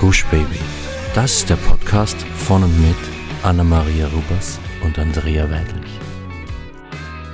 [0.00, 0.56] Gush Baby.
[1.14, 2.96] Das ist der Podcast von und mit
[3.42, 5.90] Anna-Maria Rubers und Andrea Weidlich.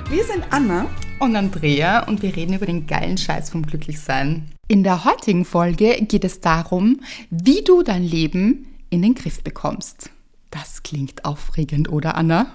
[0.09, 0.85] Wir sind Anna
[1.19, 4.51] und Andrea und wir reden über den geilen Scheiß vom Glücklichsein.
[4.67, 6.99] In der heutigen Folge geht es darum,
[7.29, 10.09] wie du dein Leben in den Griff bekommst.
[10.51, 12.47] Das klingt aufregend, oder Anna?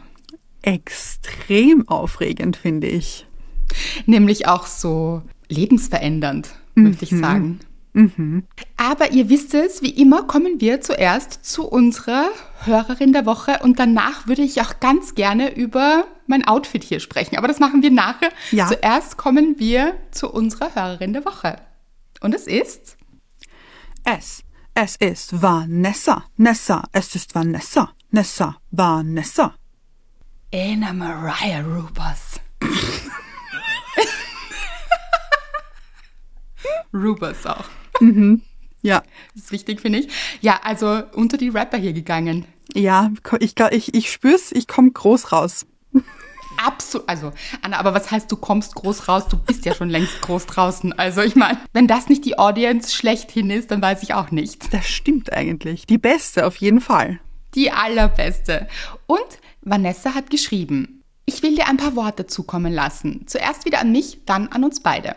[0.61, 3.27] Extrem aufregend, finde ich.
[4.05, 6.85] Nämlich auch so lebensverändernd, mhm.
[6.85, 7.61] würde ich sagen.
[7.95, 8.45] Mhm.
[8.77, 12.29] Aber ihr wisst es, wie immer kommen wir zuerst zu unserer
[12.65, 17.37] Hörerin der Woche und danach würde ich auch ganz gerne über mein Outfit hier sprechen.
[17.37, 18.31] Aber das machen wir nachher.
[18.51, 18.67] Ja.
[18.67, 21.57] Zuerst kommen wir zu unserer Hörerin der Woche.
[22.21, 22.97] Und es ist?
[24.05, 24.43] Es.
[24.75, 26.25] Es ist Vanessa.
[26.39, 26.85] Nessa.
[26.93, 27.91] Es ist Vanessa.
[28.11, 28.57] Nessa.
[28.71, 29.55] Vanessa.
[30.55, 32.41] Anna Mariah Rubers.
[36.95, 37.65] Rubers auch.
[38.03, 38.43] Mhm.
[38.83, 39.03] Ja.
[39.35, 40.09] Das ist wichtig, finde ich.
[40.41, 42.47] Ja, also unter die Rapper hier gegangen.
[42.75, 45.67] Ja, ich, ich, ich spür's, ich komme groß raus.
[46.59, 47.09] Absolut.
[47.09, 47.33] Also,
[47.63, 49.27] Anna, aber was heißt, du kommst groß raus?
[49.29, 50.93] Du bist ja schon längst groß draußen.
[50.93, 54.73] Also, ich meine, wenn das nicht die Audience schlechthin ist, dann weiß ich auch nicht.
[54.73, 55.87] Das stimmt eigentlich.
[55.87, 57.21] Die beste auf jeden Fall.
[57.55, 58.69] Die allerbeste.
[59.07, 59.21] Und
[59.63, 61.03] Vanessa hat geschrieben.
[61.25, 63.27] Ich will dir ein paar Worte zukommen lassen.
[63.27, 65.15] Zuerst wieder an mich, dann an uns beide.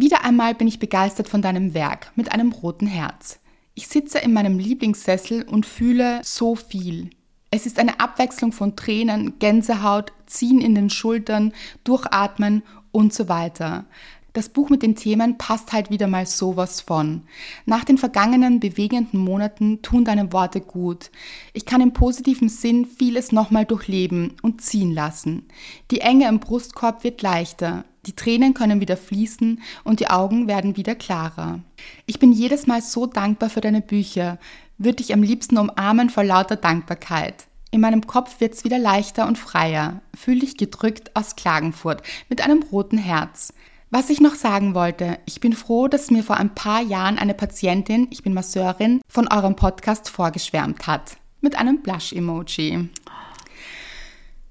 [0.00, 3.38] Wieder einmal bin ich begeistert von deinem Werk mit einem roten Herz.
[3.74, 7.10] Ich sitze in meinem Lieblingssessel und fühle so viel.
[7.50, 11.52] Es ist eine Abwechslung von Tränen, Gänsehaut, Ziehen in den Schultern,
[11.84, 12.62] Durchatmen
[12.92, 13.84] und so weiter.
[14.32, 17.24] Das Buch mit den Themen passt halt wieder mal sowas von.
[17.66, 21.10] Nach den vergangenen bewegenden Monaten tun deine Worte gut.
[21.52, 25.46] Ich kann im positiven Sinn vieles nochmal durchleben und ziehen lassen.
[25.90, 27.84] Die Enge im Brustkorb wird leichter.
[28.06, 31.60] Die Tränen können wieder fließen und die Augen werden wieder klarer.
[32.06, 34.38] Ich bin jedes Mal so dankbar für deine Bücher,
[34.78, 37.46] würde dich am liebsten umarmen vor lauter Dankbarkeit.
[37.70, 40.00] In meinem Kopf wird's wieder leichter und freier.
[40.16, 43.52] Fühl dich gedrückt aus Klagenfurt mit einem roten Herz.
[43.90, 47.34] Was ich noch sagen wollte, ich bin froh, dass mir vor ein paar Jahren eine
[47.34, 51.16] Patientin, ich bin Masseurin, von eurem Podcast vorgeschwärmt hat.
[51.40, 52.88] Mit einem Blush-Emoji.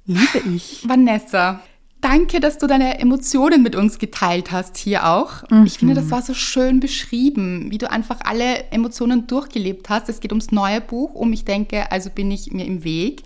[0.06, 0.88] Liebe ich.
[0.88, 1.62] Vanessa,
[2.02, 5.44] Danke, dass du deine Emotionen mit uns geteilt hast hier auch.
[5.50, 5.66] Mhm.
[5.66, 6.12] Ich finde, das mhm.
[6.12, 10.08] war so schön beschrieben, wie du einfach alle Emotionen durchgelebt hast.
[10.08, 13.24] Es geht ums neue Buch, um ich denke, also bin ich mir im Weg.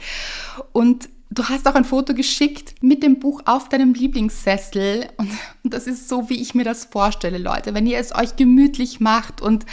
[0.71, 5.07] Und du hast auch ein Foto geschickt mit dem Buch auf deinem Lieblingssessel.
[5.17, 5.29] Und
[5.63, 7.75] das ist so, wie ich mir das vorstelle, Leute.
[7.75, 9.67] Wenn ihr es euch gemütlich macht und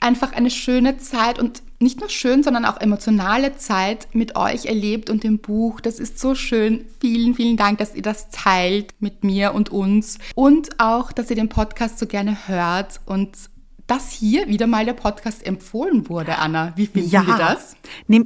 [0.00, 5.10] einfach eine schöne Zeit und nicht nur schön, sondern auch emotionale Zeit mit euch erlebt
[5.10, 5.80] und dem Buch.
[5.80, 6.86] Das ist so schön.
[7.00, 11.36] Vielen, vielen Dank, dass ihr das teilt mit mir und uns und auch, dass ihr
[11.36, 13.36] den Podcast so gerne hört und
[13.86, 16.72] dass hier wieder mal der Podcast empfohlen wurde, Anna.
[16.76, 17.76] Wie finden ja, wir das?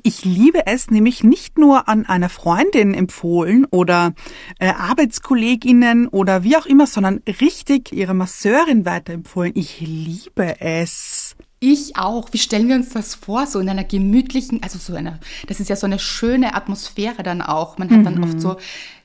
[0.03, 4.15] Ich liebe es, nämlich nicht nur an einer Freundin empfohlen oder
[4.59, 9.53] äh, Arbeitskolleginnen oder wie auch immer, sondern richtig ihre Masseurin weiterempfohlen.
[9.55, 11.37] Ich liebe es.
[11.61, 12.33] Ich auch.
[12.33, 13.47] Wie stellen wir uns das vor?
[13.47, 17.43] So in einer gemütlichen, also so eine, das ist ja so eine schöne Atmosphäre dann
[17.43, 17.77] auch.
[17.77, 18.05] Man hat mhm.
[18.05, 18.41] dann oft mhm.
[18.41, 18.57] so,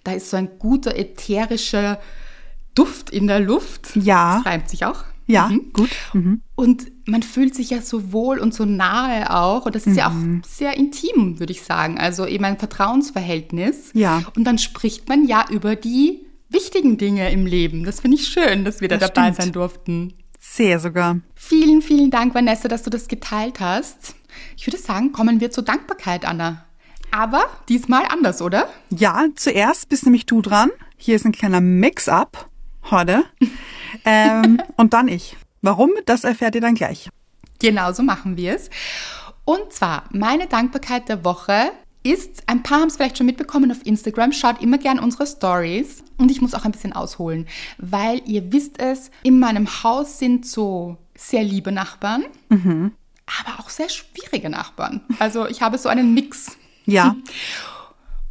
[0.06, 2.00] da ist so ein guter ätherischer
[2.74, 3.96] Duft in der Luft.
[3.96, 4.38] Ja.
[4.38, 5.04] Das reimt sich auch.
[5.28, 5.74] Ja, mhm.
[5.74, 5.90] gut.
[6.14, 6.42] Mhm.
[6.56, 9.66] Und man fühlt sich ja so wohl und so nahe auch.
[9.66, 10.42] Und das ist ja auch mhm.
[10.46, 11.98] sehr intim, würde ich sagen.
[11.98, 13.92] Also eben ein Vertrauensverhältnis.
[13.94, 14.22] Ja.
[14.36, 17.84] Und dann spricht man ja über die wichtigen Dinge im Leben.
[17.84, 19.42] Das finde ich schön, dass wir da das dabei stimmt.
[19.42, 20.14] sein durften.
[20.56, 21.18] Sehr sogar.
[21.36, 24.16] Vielen, vielen Dank, Vanessa, dass du das geteilt hast.
[24.56, 26.64] Ich würde sagen, kommen wir zur Dankbarkeit, Anna.
[27.12, 28.70] Aber diesmal anders, oder?
[28.90, 30.72] Ja, zuerst bist nämlich du dran.
[30.96, 32.50] Hier ist ein kleiner Mix-up
[32.90, 33.26] heute.
[34.06, 35.36] ähm, und dann ich.
[35.62, 35.92] Warum?
[36.06, 37.10] Das erfährt ihr dann gleich.
[37.60, 38.70] Genau so machen wir es.
[39.44, 41.74] Und zwar, meine Dankbarkeit der Woche
[42.06, 46.04] ist, ein paar haben es vielleicht schon mitbekommen auf Instagram, schaut immer gern unsere Stories.
[46.18, 50.46] Und ich muss auch ein bisschen ausholen, weil ihr wisst es, in meinem Haus sind
[50.46, 52.92] so sehr liebe Nachbarn, mhm.
[53.40, 55.02] aber auch sehr schwierige Nachbarn.
[55.20, 56.58] Also ich habe so einen Mix.
[56.86, 57.16] Ja.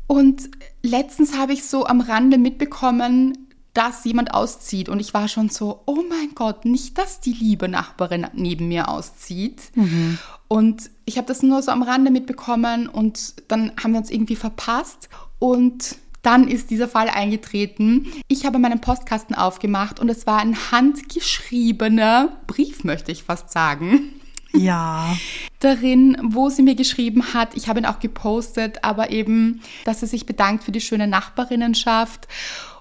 [0.07, 0.51] Und
[0.83, 3.44] letztens habe ich so am Rande mitbekommen,
[3.75, 4.89] dass jemand auszieht.
[4.89, 8.89] Und ich war schon so, oh mein Gott, nicht, dass die liebe Nachbarin neben mir
[8.89, 9.61] auszieht.
[9.75, 10.19] Mhm.
[10.49, 14.37] Und ich habe das nur so am Rande mitbekommen und dann haben wir uns irgendwie
[14.37, 15.09] verpasst.
[15.41, 18.07] Und dann ist dieser Fall eingetreten.
[18.29, 24.15] Ich habe meinen Postkasten aufgemacht und es war ein handgeschriebener Brief, möchte ich fast sagen.
[24.55, 25.17] Ja.
[25.59, 30.07] Darin, wo sie mir geschrieben hat, ich habe ihn auch gepostet, aber eben, dass sie
[30.07, 32.29] sich bedankt für die schöne Nachbarinnenschaft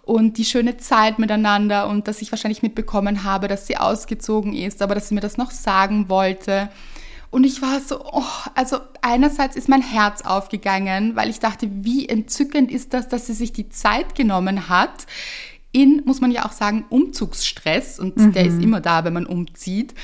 [0.04, 4.82] und die schöne Zeit miteinander und dass ich wahrscheinlich mitbekommen habe, dass sie ausgezogen ist,
[4.82, 6.70] aber dass sie mir das noch sagen wollte.
[7.32, 8.24] Und ich war so, oh,
[8.54, 13.34] also einerseits ist mein Herz aufgegangen, weil ich dachte, wie entzückend ist das, dass sie
[13.34, 15.08] sich die Zeit genommen hat.
[15.72, 17.98] In, muss man ja auch sagen, Umzugsstress.
[17.98, 18.34] Und mhm.
[18.34, 19.96] der ist immer da, wenn man umzieht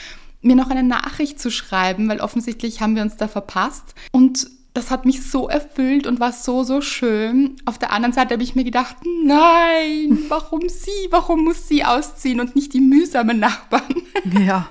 [0.42, 3.94] mir noch eine Nachricht zu schreiben, weil offensichtlich haben wir uns da verpasst.
[4.12, 7.56] Und das hat mich so erfüllt und war so, so schön.
[7.66, 8.95] Auf der anderen Seite habe ich mir gedacht,
[9.25, 11.07] nein, warum sie?
[11.10, 13.83] Warum muss sie ausziehen und nicht die mühsamen Nachbarn?
[14.45, 14.69] Ja.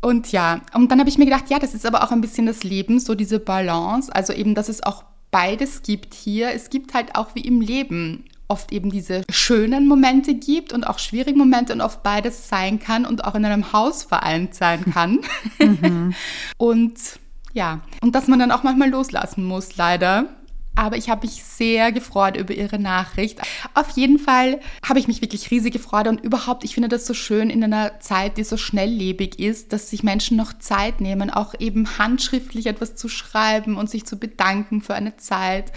[0.00, 2.46] Und ja, und dann habe ich mir gedacht, ja, das ist aber auch ein bisschen
[2.46, 4.14] das Leben, so diese Balance.
[4.14, 6.52] Also eben, dass es auch beides gibt hier.
[6.52, 10.98] Es gibt halt auch wie im Leben oft eben diese schönen Momente gibt und auch
[10.98, 15.20] schwierige Momente und oft beides sein kann und auch in einem Haus vereint sein kann.
[15.58, 16.14] Mhm.
[16.56, 16.98] und
[17.52, 20.28] ja, und dass man dann auch manchmal loslassen muss, leider.
[20.76, 23.40] Aber ich habe mich sehr gefreut über Ihre Nachricht.
[23.74, 27.12] Auf jeden Fall habe ich mich wirklich riesig gefreut und überhaupt, ich finde das so
[27.12, 31.54] schön in einer Zeit, die so schnelllebig ist, dass sich Menschen noch Zeit nehmen, auch
[31.58, 35.72] eben handschriftlich etwas zu schreiben und sich zu bedanken für eine Zeit.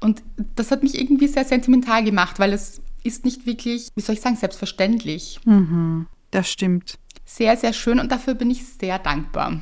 [0.00, 0.22] Und
[0.54, 4.20] das hat mich irgendwie sehr sentimental gemacht, weil es ist nicht wirklich, wie soll ich
[4.20, 5.40] sagen, selbstverständlich.
[5.44, 6.98] Mhm, das stimmt.
[7.24, 9.60] Sehr, sehr schön und dafür bin ich sehr dankbar.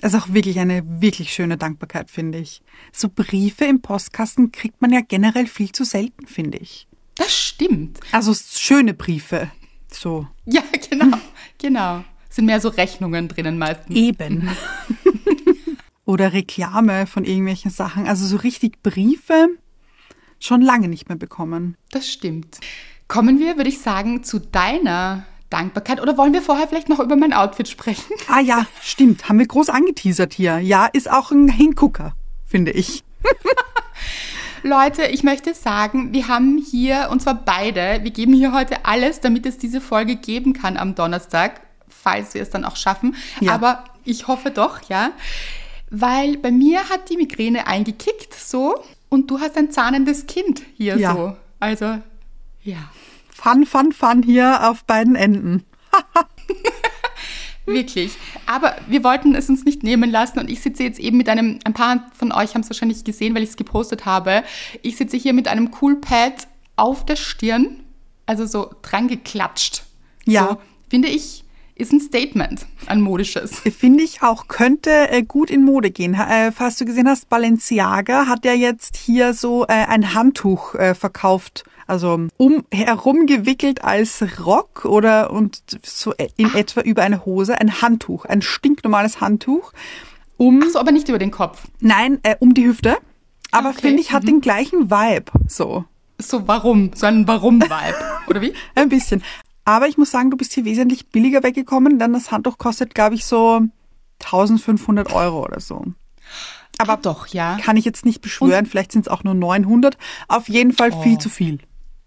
[0.00, 2.62] Das ist auch wirklich eine wirklich schöne Dankbarkeit, finde ich.
[2.90, 6.88] So Briefe im Postkasten kriegt man ja generell viel zu selten, finde ich.
[7.16, 8.00] Das stimmt.
[8.10, 9.50] Also schöne Briefe.
[9.92, 10.26] So.
[10.46, 11.18] Ja, genau,
[11.58, 12.04] genau.
[12.30, 13.94] Sind mehr so Rechnungen drinnen meistens.
[13.94, 14.48] Eben.
[16.06, 18.06] Oder Reklame von irgendwelchen Sachen.
[18.08, 19.48] Also so richtig Briefe
[20.40, 21.76] schon lange nicht mehr bekommen.
[21.90, 22.58] Das stimmt.
[23.06, 26.00] Kommen wir, würde ich sagen, zu deiner Dankbarkeit.
[26.00, 28.14] Oder wollen wir vorher vielleicht noch über mein Outfit sprechen?
[28.28, 29.28] Ah ja, stimmt.
[29.28, 30.58] Haben wir groß angeteasert hier.
[30.58, 32.14] Ja, ist auch ein Hingucker,
[32.46, 33.04] finde ich.
[34.62, 39.20] Leute, ich möchte sagen, wir haben hier, und zwar beide, wir geben hier heute alles,
[39.20, 43.16] damit es diese Folge geben kann am Donnerstag, falls wir es dann auch schaffen.
[43.40, 43.52] Ja.
[43.52, 45.12] Aber ich hoffe doch, ja.
[45.90, 48.74] Weil bei mir hat die Migräne eingekickt, so.
[49.08, 51.14] Und du hast ein zahnendes Kind hier ja.
[51.14, 51.36] so.
[51.58, 51.98] Also,
[52.62, 52.90] ja.
[53.32, 55.64] Fun, fun, fun hier auf beiden Enden.
[57.66, 58.12] Wirklich.
[58.46, 61.58] Aber wir wollten es uns nicht nehmen lassen und ich sitze jetzt eben mit einem,
[61.64, 64.42] ein paar von euch haben es wahrscheinlich gesehen, weil ich es gepostet habe.
[64.82, 67.84] Ich sitze hier mit einem Coolpad auf der Stirn,
[68.26, 69.84] also so dran geklatscht.
[70.24, 70.48] Ja.
[70.48, 71.39] So, finde ich,
[71.80, 73.60] ist ein Statement, ein modisches.
[73.60, 76.14] Finde ich auch, könnte äh, gut in Mode gehen.
[76.14, 81.64] Äh, falls du gesehen hast, Balenciaga hat ja jetzt hier so äh, ein Handtuch verkauft.
[81.86, 86.54] Also um herumgewickelt als Rock oder und so in Ach.
[86.54, 89.72] etwa über eine Hose ein Handtuch, ein stinknormales Handtuch.
[90.36, 91.64] Um, Ach so, aber nicht über den Kopf.
[91.80, 92.96] Nein, äh, um die Hüfte.
[93.50, 93.80] Aber okay.
[93.80, 94.26] finde ich, hat mhm.
[94.26, 95.32] den gleichen Vibe.
[95.48, 95.84] So.
[96.18, 96.92] So, warum?
[96.94, 97.96] So einen Warum-Vibe,
[98.28, 98.52] oder wie?
[98.74, 99.22] Ein bisschen.
[99.64, 103.14] Aber ich muss sagen, du bist hier wesentlich billiger weggekommen, denn das Handtuch kostet, glaube
[103.14, 103.60] ich, so
[104.20, 105.84] 1500 Euro oder so.
[106.78, 107.58] Aber ah, doch, ja.
[107.62, 109.98] Kann ich jetzt nicht beschwören, Und vielleicht sind es auch nur 900.
[110.28, 111.02] Auf jeden Fall oh.
[111.02, 111.58] viel zu viel.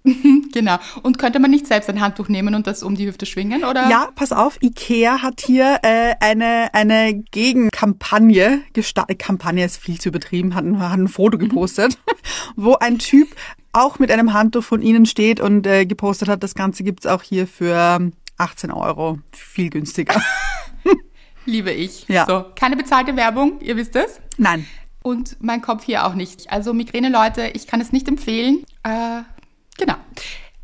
[0.52, 0.78] genau.
[1.02, 3.90] Und könnte man nicht selbst ein Handtuch nehmen und das um die Hüfte schwingen, oder?
[3.90, 9.20] Ja, pass auf, Ikea hat hier äh, eine, eine Gegenkampagne gestartet.
[9.20, 11.98] Kampagne ist viel zu übertrieben, hat, hat ein Foto gepostet,
[12.56, 13.30] wo ein Typ
[13.74, 17.24] auch mit einem Handtuch von Ihnen steht und äh, gepostet hat, das Ganze gibt's auch
[17.24, 19.20] hier für 18 Euro.
[19.32, 20.22] Viel günstiger.
[21.46, 22.08] Liebe ich.
[22.08, 22.26] Ja.
[22.26, 24.20] So, keine bezahlte Werbung, ihr wisst es.
[24.38, 24.66] Nein.
[25.02, 26.50] Und mein Kopf hier auch nicht.
[26.52, 28.64] Also Migräne-Leute, ich kann es nicht empfehlen.
[28.84, 29.24] Äh,
[29.78, 29.96] genau.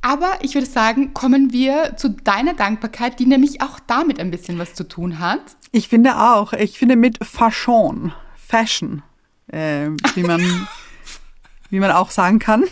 [0.02, 4.58] Aber ich würde sagen, kommen wir zu deiner Dankbarkeit, die nämlich auch damit ein bisschen
[4.58, 5.42] was zu tun hat.
[5.72, 6.54] Ich finde auch.
[6.54, 9.04] Ich finde mit Fashion, Fashion,
[9.48, 10.42] äh, wie man
[11.70, 12.64] wie man auch sagen kann.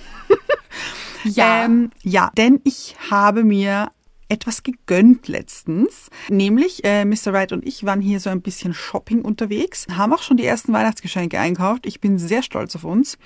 [1.24, 1.66] Ja.
[1.66, 3.90] Ähm, ja, denn ich habe mir
[4.30, 6.10] etwas gegönnt letztens.
[6.30, 7.32] Nämlich, äh, Mr.
[7.34, 10.74] Wright und ich waren hier so ein bisschen Shopping unterwegs, haben auch schon die ersten
[10.74, 11.86] Weihnachtsgeschenke einkauft.
[11.86, 13.18] Ich bin sehr stolz auf uns.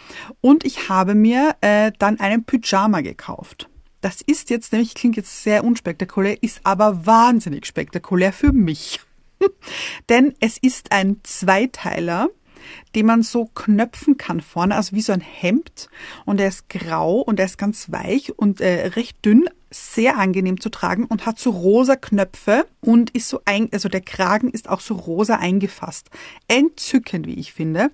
[0.41, 3.67] Und ich habe mir äh, dann einen Pyjama gekauft.
[4.01, 8.99] Das ist jetzt nämlich, klingt jetzt sehr unspektakulär, ist aber wahnsinnig spektakulär für mich.
[10.09, 12.29] Denn es ist ein Zweiteiler
[12.95, 15.89] den man so knöpfen kann vorne, also wie so ein Hemd.
[16.25, 20.59] Und er ist grau und er ist ganz weich und äh, recht dünn, sehr angenehm
[20.59, 24.69] zu tragen und hat so rosa Knöpfe und ist so ein, also der Kragen ist
[24.69, 26.09] auch so rosa eingefasst.
[26.47, 27.89] Entzückend, wie ich finde.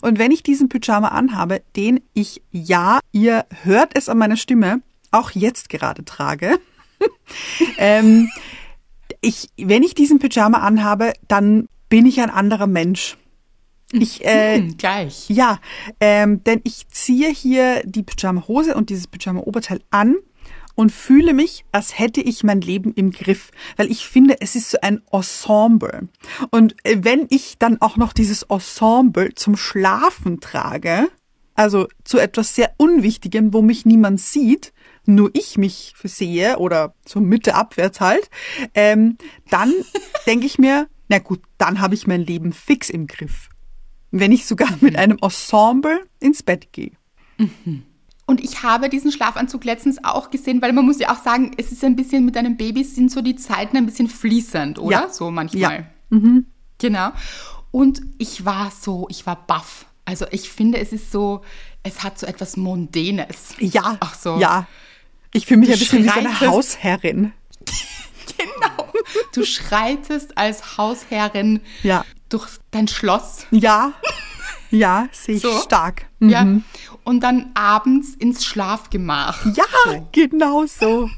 [0.00, 4.80] Und wenn ich diesen Pyjama anhabe, den ich ja, ihr hört es an meiner Stimme,
[5.10, 6.58] auch jetzt gerade trage,
[7.78, 8.30] ähm,
[9.20, 13.16] ich, wenn ich diesen Pyjama anhabe, dann bin ich ein anderer Mensch.
[13.92, 15.28] Ich, äh, hm, gleich.
[15.28, 15.60] Ja,
[16.00, 20.16] ähm, denn ich ziehe hier die Pyjama-Hose und dieses Pyjama-Oberteil an
[20.74, 24.70] und fühle mich, als hätte ich mein Leben im Griff, weil ich finde, es ist
[24.70, 26.08] so ein Ensemble.
[26.50, 31.08] Und äh, wenn ich dann auch noch dieses Ensemble zum Schlafen trage,
[31.56, 34.72] also zu etwas sehr Unwichtigem, wo mich niemand sieht,
[35.04, 38.30] nur ich mich sehe oder so Mitte abwärts halt,
[38.74, 39.16] ähm,
[39.50, 39.72] dann
[40.26, 43.48] denke ich mir, na gut, dann habe ich mein Leben fix im Griff.
[44.10, 46.92] Wenn ich sogar mit einem Ensemble ins Bett gehe.
[48.26, 51.72] Und ich habe diesen Schlafanzug letztens auch gesehen, weil man muss ja auch sagen, es
[51.72, 55.04] ist ein bisschen mit einem Baby sind so die Zeiten ein bisschen fließend, oder?
[55.04, 55.08] Ja.
[55.10, 55.86] So manchmal.
[56.10, 56.18] Ja.
[56.78, 57.10] Genau.
[57.70, 59.86] Und ich war so, ich war baff.
[60.04, 61.42] Also ich finde, es ist so,
[61.82, 63.54] es hat so etwas Mondänes.
[63.58, 63.98] Ja.
[64.00, 64.38] Ach so.
[64.38, 64.66] Ja.
[65.32, 67.32] Ich fühle mich Du ein bisschen wie so eine Hausherrin.
[68.36, 68.92] Genau.
[69.32, 72.04] Du schreitest als Hausherrin Ja.
[72.28, 73.46] Durch dein Schloss.
[73.50, 73.92] Ja.
[74.70, 75.50] Ja, sehe ich So.
[75.60, 76.06] stark.
[76.20, 76.44] Ja.
[76.44, 76.62] Mhm.
[77.04, 79.46] Und dann abends ins Schlafgemach.
[79.56, 79.64] Ja,
[80.12, 81.08] genau so.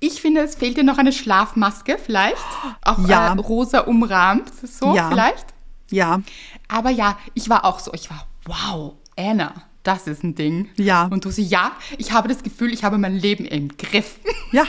[0.00, 2.36] Ich finde, es fehlt dir noch eine Schlafmaske vielleicht.
[2.82, 3.32] Auch Ja.
[3.32, 5.08] äh, rosa umrahmt, so Ja.
[5.08, 5.46] vielleicht.
[5.90, 6.20] Ja.
[6.68, 10.68] Aber ja, ich war auch so, ich war, wow, Anna, das ist ein Ding.
[10.76, 11.04] Ja.
[11.06, 14.18] Und du so, ja, ich habe das Gefühl, ich habe mein Leben im Griff.
[14.52, 14.64] Ja.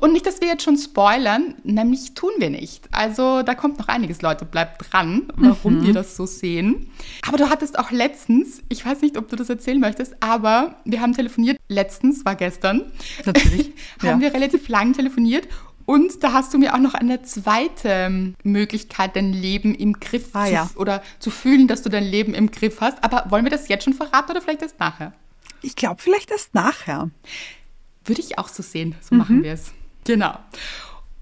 [0.00, 2.88] Und nicht, dass wir jetzt schon spoilern, nämlich tun wir nicht.
[2.92, 5.86] Also da kommt noch einiges, Leute, bleibt dran, warum Mhm.
[5.86, 6.90] wir das so sehen.
[7.26, 11.00] Aber du hattest auch letztens, ich weiß nicht, ob du das erzählen möchtest, aber wir
[11.00, 12.90] haben telefoniert, letztens, war gestern,
[13.24, 13.72] Natürlich,
[14.02, 14.20] haben ja.
[14.20, 15.46] wir relativ lang telefoniert
[15.86, 20.46] und da hast du mir auch noch eine zweite Möglichkeit, dein Leben im Griff Ah,
[20.46, 20.70] zu, ja.
[20.76, 23.04] oder zu fühlen, dass du dein Leben im Griff hast.
[23.04, 25.12] Aber wollen wir das jetzt schon verraten oder vielleicht erst nachher?
[25.62, 27.10] Ich glaube, vielleicht erst nachher.
[28.04, 28.94] Würde ich auch so sehen.
[29.00, 29.18] So Mhm.
[29.18, 29.72] machen wir es.
[30.04, 30.34] Genau.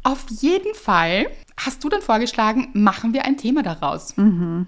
[0.03, 4.17] Auf jeden Fall hast du dann vorgeschlagen, machen wir ein Thema daraus.
[4.17, 4.67] Mhm.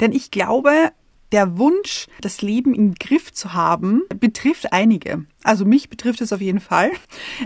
[0.00, 0.90] Denn ich glaube,
[1.30, 5.24] der Wunsch, das Leben im Griff zu haben, betrifft einige.
[5.44, 6.90] Also mich betrifft es auf jeden Fall.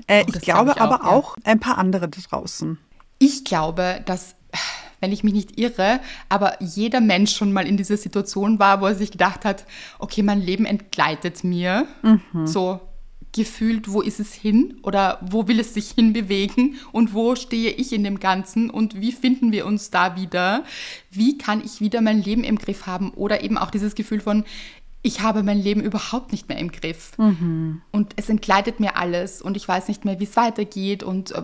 [0.06, 1.10] Äh, ich das glaube glaub ich auch, aber ja.
[1.10, 2.78] auch ein paar andere da draußen.
[3.18, 4.34] Ich glaube, dass,
[5.00, 8.86] wenn ich mich nicht irre, aber jeder Mensch schon mal in dieser Situation war, wo
[8.86, 9.66] er sich gedacht hat,
[9.98, 11.86] okay, mein Leben entgleitet mir.
[12.02, 12.46] Mhm.
[12.46, 12.80] So
[13.36, 17.92] gefühlt, wo ist es hin oder wo will es sich hinbewegen und wo stehe ich
[17.92, 20.64] in dem Ganzen und wie finden wir uns da wieder?
[21.10, 23.10] Wie kann ich wieder mein Leben im Griff haben?
[23.12, 24.44] Oder eben auch dieses Gefühl von,
[25.02, 27.12] ich habe mein Leben überhaupt nicht mehr im Griff.
[27.92, 31.42] Und es entgleitet mir alles und ich weiß nicht mehr, wie es weitergeht und äh,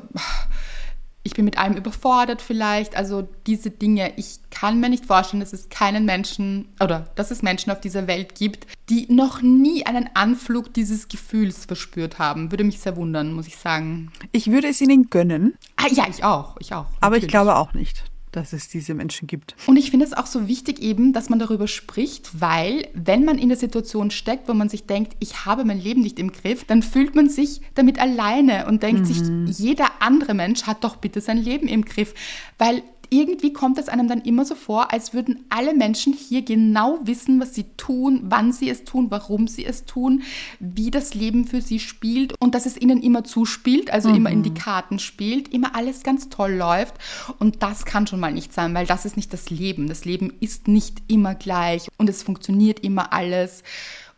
[1.25, 2.97] ich bin mit allem überfordert vielleicht.
[2.97, 7.43] Also diese Dinge, ich kann mir nicht vorstellen, dass es keinen Menschen oder dass es
[7.43, 12.50] Menschen auf dieser Welt gibt, die noch nie einen Anflug dieses Gefühls verspürt haben.
[12.50, 14.11] Würde mich sehr wundern, muss ich sagen.
[14.33, 16.87] Ich würde es ihnen gönnen, Ah, ja, ich auch, ich auch.
[17.00, 17.29] aber ich natürlich.
[17.31, 19.54] glaube auch nicht, dass es diese Menschen gibt.
[19.66, 23.38] Und ich finde es auch so wichtig eben, dass man darüber spricht, weil wenn man
[23.38, 26.64] in der Situation steckt, wo man sich denkt, ich habe mein Leben nicht im Griff,
[26.64, 31.20] dann fühlt man sich damit alleine und denkt sich, jeder andere Mensch hat doch bitte
[31.20, 32.14] sein Leben im Griff,
[32.58, 32.82] weil
[33.12, 37.38] irgendwie kommt es einem dann immer so vor, als würden alle Menschen hier genau wissen,
[37.40, 40.23] was sie tun, wann sie es tun, warum sie es tun,
[40.61, 44.42] wie das Leben für sie spielt und dass es ihnen immer zuspielt, also immer in
[44.42, 46.95] die Karten spielt, immer alles ganz toll läuft.
[47.38, 49.88] Und das kann schon mal nicht sein, weil das ist nicht das Leben.
[49.88, 53.62] Das Leben ist nicht immer gleich und es funktioniert immer alles.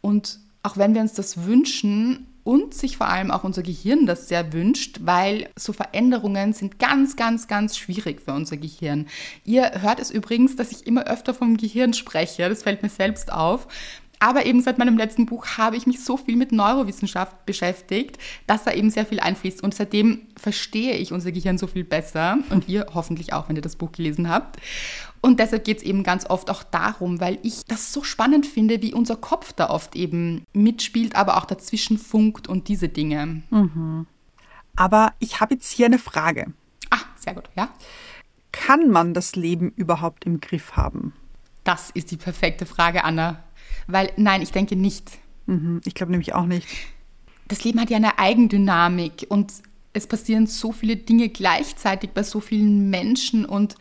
[0.02, 4.28] Und auch wenn wir uns das wünschen, und sich vor allem auch unser Gehirn das
[4.28, 9.06] sehr wünscht, weil so Veränderungen sind ganz, ganz, ganz schwierig für unser Gehirn.
[9.44, 13.32] Ihr hört es übrigens, dass ich immer öfter vom Gehirn spreche, das fällt mir selbst
[13.32, 13.66] auf.
[14.20, 18.64] Aber eben seit meinem letzten Buch habe ich mich so viel mit Neurowissenschaft beschäftigt, dass
[18.64, 19.62] da eben sehr viel einfließt.
[19.62, 23.62] Und seitdem verstehe ich unser Gehirn so viel besser und ihr hoffentlich auch, wenn ihr
[23.62, 24.58] das Buch gelesen habt.
[25.24, 28.82] Und deshalb geht es eben ganz oft auch darum, weil ich das so spannend finde,
[28.82, 33.42] wie unser Kopf da oft eben mitspielt, aber auch dazwischen funkt und diese Dinge.
[34.76, 36.52] Aber ich habe jetzt hier eine Frage.
[36.90, 37.70] Ah, sehr gut, ja.
[38.52, 41.14] Kann man das Leben überhaupt im Griff haben?
[41.64, 43.42] Das ist die perfekte Frage, Anna.
[43.86, 45.10] Weil, nein, ich denke nicht.
[45.46, 46.68] Mhm, ich glaube nämlich auch nicht.
[47.48, 49.54] Das Leben hat ja eine Eigendynamik und
[49.94, 53.76] es passieren so viele Dinge gleichzeitig bei so vielen Menschen und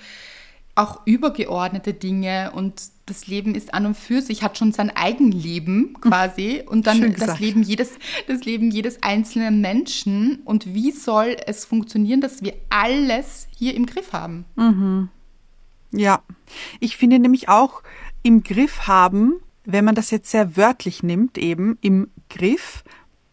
[0.75, 5.97] auch übergeordnete Dinge und das Leben ist an und für sich, hat schon sein Eigenleben
[6.01, 7.39] quasi und dann das.
[7.39, 7.91] Leben, jedes,
[8.27, 13.85] das Leben jedes einzelnen Menschen und wie soll es funktionieren, dass wir alles hier im
[13.85, 14.45] Griff haben?
[15.91, 16.23] Ja,
[16.79, 17.83] ich finde nämlich auch
[18.23, 19.33] im Griff haben,
[19.65, 22.83] wenn man das jetzt sehr wörtlich nimmt, eben im Griff,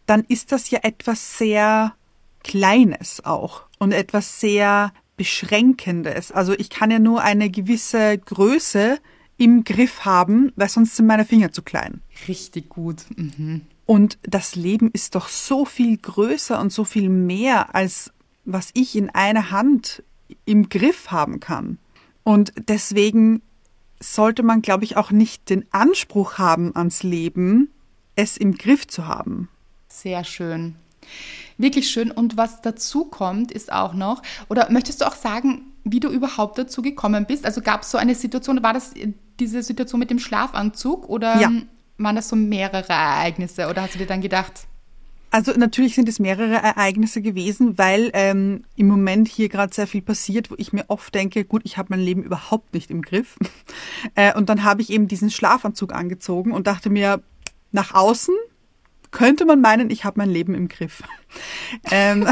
[0.05, 1.95] dann ist das ja etwas sehr
[2.43, 6.31] Kleines auch und etwas sehr Beschränkendes.
[6.31, 8.97] Also ich kann ja nur eine gewisse Größe
[9.37, 12.01] im Griff haben, weil sonst sind meine Finger zu klein.
[12.27, 13.05] Richtig gut.
[13.15, 13.61] Mhm.
[13.85, 18.11] Und das Leben ist doch so viel größer und so viel mehr, als
[18.45, 20.01] was ich in einer Hand
[20.45, 21.77] im Griff haben kann.
[22.23, 23.43] Und deswegen
[23.99, 27.69] sollte man, glaube ich, auch nicht den Anspruch haben ans Leben,
[28.15, 29.49] es im Griff zu haben.
[29.87, 30.77] Sehr schön.
[31.57, 32.11] Wirklich schön.
[32.11, 36.57] Und was dazu kommt, ist auch noch, oder möchtest du auch sagen, wie du überhaupt
[36.57, 37.45] dazu gekommen bist?
[37.45, 38.93] Also gab es so eine Situation, war das
[39.39, 41.51] diese Situation mit dem Schlafanzug oder ja.
[41.97, 44.67] waren das so mehrere Ereignisse oder hast du dir dann gedacht,
[45.33, 50.01] also natürlich sind es mehrere Ereignisse gewesen, weil ähm, im Moment hier gerade sehr viel
[50.01, 53.37] passiert, wo ich mir oft denke, gut, ich habe mein Leben überhaupt nicht im Griff.
[54.15, 57.21] Äh, und dann habe ich eben diesen Schlafanzug angezogen und dachte mir,
[57.71, 58.33] nach außen
[59.11, 61.03] könnte man meinen, ich habe mein Leben im Griff.
[61.91, 62.27] ähm,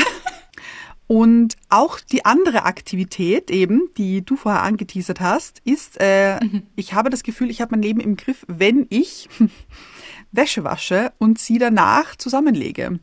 [1.08, 6.64] und auch die andere Aktivität eben, die du vorher angeteasert hast, ist, äh, mhm.
[6.76, 9.28] ich habe das Gefühl, ich habe mein Leben im Griff, wenn ich
[10.32, 13.00] Wäsche wasche und sie danach zusammenlege.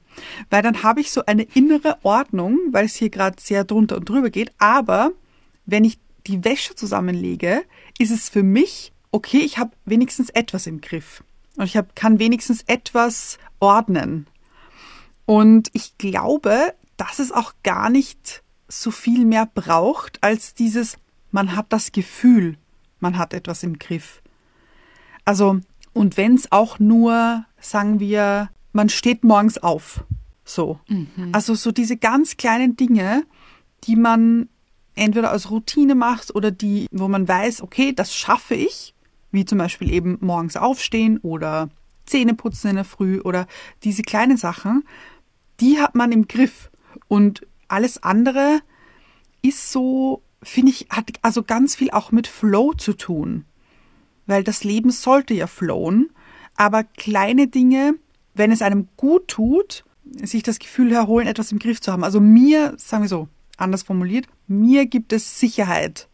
[0.51, 4.09] Weil dann habe ich so eine innere Ordnung, weil es hier gerade sehr drunter und
[4.09, 4.53] drüber geht.
[4.59, 5.11] Aber
[5.65, 7.65] wenn ich die Wäsche zusammenlege,
[7.99, 11.25] ist es für mich, okay, ich habe wenigstens etwas im Griff.
[11.57, 14.27] Und ich hab, kann wenigstens etwas ordnen.
[15.25, 20.99] Und ich glaube, dass es auch gar nicht so viel mehr braucht als dieses,
[21.31, 22.57] man hat das Gefühl,
[23.01, 24.23] man hat etwas im Griff.
[25.25, 25.61] Also
[25.97, 30.05] und wenn es auch nur, sagen wir, man steht morgens auf.
[30.45, 30.79] So.
[30.89, 31.31] Mhm.
[31.33, 33.25] Also so diese ganz kleinen Dinge,
[33.85, 34.51] die man
[34.95, 38.93] entweder aus Routine macht oder die, wo man weiß, okay, das schaffe ich,
[39.37, 41.69] wie zum Beispiel eben morgens aufstehen oder
[42.05, 43.47] Zähne putzen in der Früh oder
[43.85, 44.85] diese kleinen Sachen,
[45.61, 46.71] die hat man im Griff.
[47.09, 48.61] Und alles andere
[49.43, 53.45] ist so, finde ich, hat also ganz viel auch mit Flow zu tun
[54.27, 56.11] weil das Leben sollte ja flowen,
[56.57, 57.95] aber kleine Dinge,
[58.35, 62.05] wenn es einem gut tut, sich das Gefühl erholen, etwas im Griff zu haben.
[62.05, 66.09] Also mir, sagen wir so, anders formuliert, mir gibt es Sicherheit,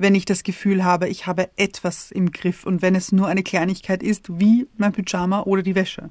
[0.00, 3.42] wenn ich das Gefühl habe, ich habe etwas im Griff und wenn es nur eine
[3.42, 6.10] Kleinigkeit ist, wie mein Pyjama oder die Wäsche.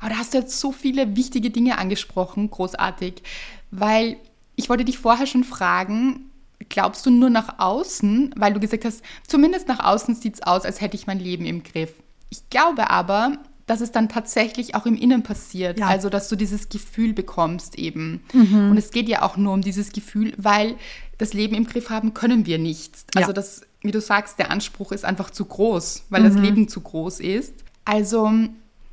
[0.00, 3.22] Aber da hast du jetzt so viele wichtige Dinge angesprochen, großartig,
[3.70, 4.16] weil
[4.56, 6.30] ich wollte dich vorher schon fragen,
[6.68, 10.64] glaubst du nur nach außen, weil du gesagt hast, zumindest nach außen sieht es aus,
[10.64, 11.92] als hätte ich mein Leben im Griff.
[12.30, 13.38] Ich glaube aber,
[13.72, 15.78] dass es dann tatsächlich auch im Innen passiert.
[15.78, 15.86] Ja.
[15.86, 18.22] Also, dass du dieses Gefühl bekommst eben.
[18.34, 18.70] Mhm.
[18.70, 20.74] Und es geht ja auch nur um dieses Gefühl, weil
[21.16, 22.98] das Leben im Griff haben können wir nicht.
[23.14, 23.32] Also, ja.
[23.32, 26.24] das, wie du sagst, der Anspruch ist einfach zu groß, weil mhm.
[26.26, 27.54] das Leben zu groß ist.
[27.86, 28.30] Also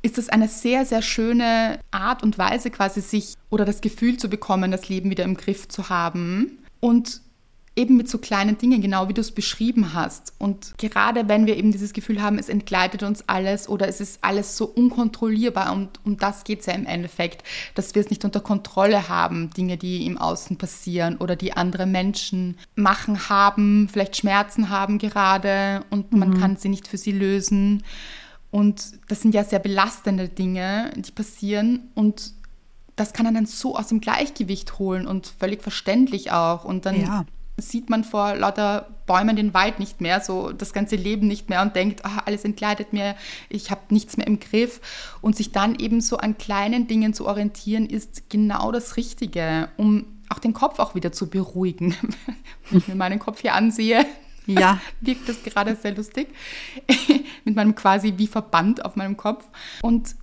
[0.00, 4.30] ist es eine sehr, sehr schöne Art und Weise, quasi sich oder das Gefühl zu
[4.30, 6.56] bekommen, das Leben wieder im Griff zu haben.
[6.80, 7.20] Und
[7.76, 10.34] eben mit so kleinen Dingen, genau wie du es beschrieben hast.
[10.38, 14.18] Und gerade wenn wir eben dieses Gefühl haben, es entgleitet uns alles oder es ist
[14.22, 17.44] alles so unkontrollierbar und um das geht es ja im Endeffekt,
[17.76, 21.86] dass wir es nicht unter Kontrolle haben, Dinge, die im Außen passieren oder die andere
[21.86, 26.40] Menschen machen, haben, vielleicht Schmerzen haben gerade und man mhm.
[26.40, 27.84] kann sie nicht für sie lösen.
[28.50, 32.32] Und das sind ja sehr belastende Dinge, die passieren und
[32.96, 36.64] das kann einen so aus dem Gleichgewicht holen und völlig verständlich auch.
[36.64, 37.24] Und dann ja
[37.60, 41.62] sieht man vor lauter Bäumen den Wald nicht mehr, so das ganze Leben nicht mehr
[41.62, 43.16] und denkt, ach, alles entkleidet mir,
[43.48, 44.80] ich habe nichts mehr im Griff.
[45.20, 50.06] Und sich dann eben so an kleinen Dingen zu orientieren, ist genau das Richtige, um
[50.28, 51.94] auch den Kopf auch wieder zu beruhigen.
[52.70, 54.06] Wenn ich mir meinen Kopf hier ansehe,
[54.46, 54.80] ja.
[55.00, 56.28] wirkt das gerade sehr lustig.
[57.44, 59.44] Mit meinem quasi wie Verband auf meinem Kopf.
[59.82, 60.14] Und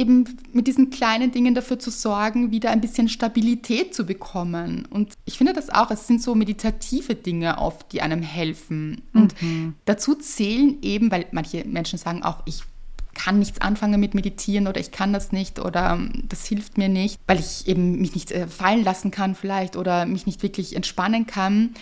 [0.00, 4.88] eben mit diesen kleinen Dingen dafür zu sorgen, wieder ein bisschen Stabilität zu bekommen.
[4.90, 9.02] Und ich finde das auch, es sind so meditative Dinge oft, die einem helfen.
[9.12, 9.74] Und mhm.
[9.84, 12.62] dazu zählen eben, weil manche Menschen sagen auch, ich
[13.14, 16.88] kann nichts anfangen mit Meditieren oder ich kann das nicht oder ähm, das hilft mir
[16.88, 20.74] nicht, weil ich eben mich nicht äh, fallen lassen kann vielleicht oder mich nicht wirklich
[20.74, 21.74] entspannen kann.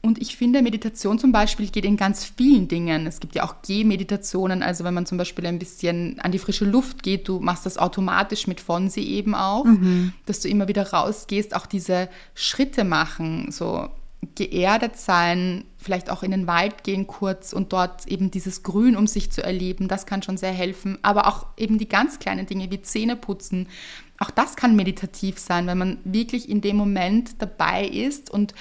[0.00, 3.06] Und ich finde, Meditation zum Beispiel geht in ganz vielen Dingen.
[3.06, 6.64] Es gibt ja auch Gehmeditationen, also wenn man zum Beispiel ein bisschen an die frische
[6.64, 10.12] Luft geht, du machst das automatisch mit Fonsi eben auch, mhm.
[10.26, 13.88] dass du immer wieder rausgehst, auch diese Schritte machen, so
[14.34, 19.06] geerdet sein, vielleicht auch in den Wald gehen kurz und dort eben dieses Grün um
[19.06, 20.98] sich zu erleben, das kann schon sehr helfen.
[21.02, 23.68] Aber auch eben die ganz kleinen Dinge wie Zähne putzen,
[24.18, 28.52] auch das kann meditativ sein, wenn man wirklich in dem Moment dabei ist und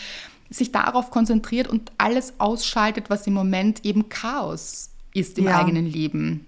[0.49, 5.59] sich darauf konzentriert und alles ausschaltet, was im Moment eben Chaos ist im ja.
[5.59, 6.45] eigenen Leben.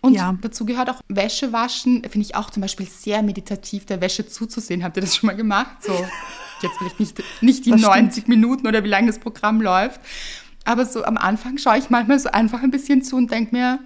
[0.00, 0.36] Und ja.
[0.40, 4.84] dazu gehört auch Wäsche waschen, finde ich auch zum Beispiel sehr meditativ, der Wäsche zuzusehen.
[4.84, 5.82] Habt ihr das schon mal gemacht?
[5.82, 5.92] So,
[6.62, 8.28] jetzt vielleicht nicht, nicht die das 90 stimmt.
[8.28, 10.00] Minuten oder wie lange das Programm läuft.
[10.64, 13.80] Aber so am Anfang schaue ich manchmal so einfach ein bisschen zu und denke mir,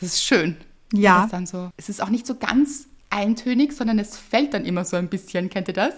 [0.00, 0.56] das ist schön.
[0.92, 1.22] Ja.
[1.22, 4.84] Das dann so, es ist auch nicht so ganz eintönig, sondern es fällt dann immer
[4.84, 5.50] so ein bisschen.
[5.50, 5.94] Kennt ihr das?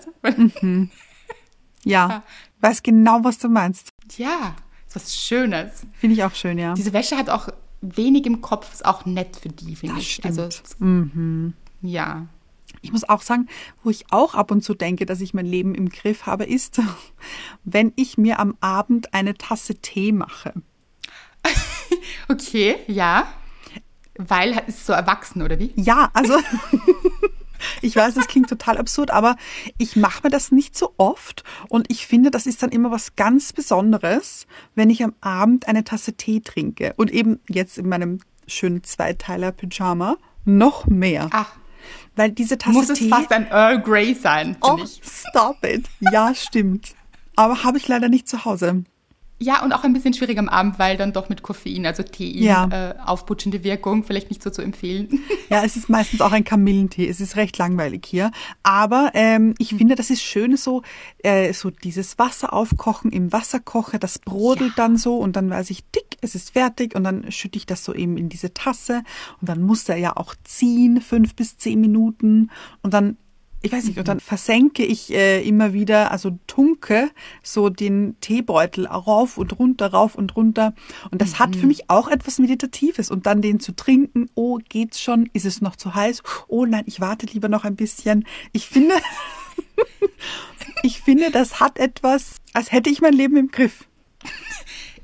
[1.84, 2.22] Ja.
[2.64, 3.90] Weiß genau, was du meinst.
[4.16, 4.54] ja,
[4.88, 5.86] ist was Schönes.
[5.92, 6.72] Finde ich auch schön, ja.
[6.72, 7.48] Diese Wäsche hat auch
[7.82, 10.14] wenig im Kopf, ist auch nett für die, finde Das ich.
[10.14, 10.38] stimmt.
[10.38, 10.62] Also,
[11.82, 12.26] ja.
[12.80, 13.48] Ich muss auch sagen,
[13.82, 16.80] wo ich auch ab und zu denke, dass ich mein Leben im Griff habe, ist,
[17.64, 20.54] wenn ich mir am Abend eine Tasse Tee mache.
[22.28, 23.26] Okay, ja.
[24.16, 25.72] Weil ist es so erwachsen, oder wie?
[25.76, 26.38] Ja, also
[27.82, 29.36] ich weiß, das klingt total absurd, aber
[29.78, 33.16] ich mache mir das nicht so oft und ich finde, das ist dann immer was
[33.16, 38.20] ganz Besonderes, wenn ich am Abend eine Tasse Tee trinke und eben jetzt in meinem
[38.46, 41.28] schönen Zweiteiler-Pyjama noch mehr.
[41.32, 41.52] Ach,
[42.16, 43.08] Weil diese Tasse muss es Tee.
[43.08, 45.00] fast ein Earl Grey sein, oh, ich.
[45.04, 45.86] stop it.
[46.00, 46.94] Ja, stimmt.
[47.36, 48.84] Aber habe ich leider nicht zu Hause.
[49.44, 52.32] Ja, und auch ein bisschen schwierig am Abend, weil dann doch mit Koffein, also Tein,
[52.38, 52.68] Ja.
[52.70, 55.08] äh, aufputschende Wirkung, vielleicht nicht so zu empfehlen.
[55.50, 57.06] Ja, es ist meistens auch ein Kamillentee.
[57.06, 58.30] Es ist recht langweilig hier.
[58.62, 60.82] Aber ähm, ich finde, das ist schön so,
[61.22, 65.84] äh, so dieses Wasser aufkochen im Wasserkocher, das brodelt dann so und dann weiß ich,
[65.90, 69.02] dick, es ist fertig und dann schütte ich das so eben in diese Tasse
[69.42, 72.50] und dann muss der ja auch ziehen, fünf bis zehn Minuten
[72.82, 73.18] und dann
[73.64, 77.10] ich weiß nicht, und dann versenke ich äh, immer wieder, also tunke
[77.42, 80.74] so den Teebeutel rauf und runter, rauf und runter.
[81.10, 83.10] Und das hat für mich auch etwas Meditatives.
[83.10, 85.30] Und dann den zu trinken, oh, geht's schon?
[85.32, 86.22] Ist es noch zu heiß?
[86.46, 88.26] Oh nein, ich warte lieber noch ein bisschen.
[88.52, 88.96] Ich finde,
[90.82, 93.88] ich finde, das hat etwas, als hätte ich mein Leben im Griff.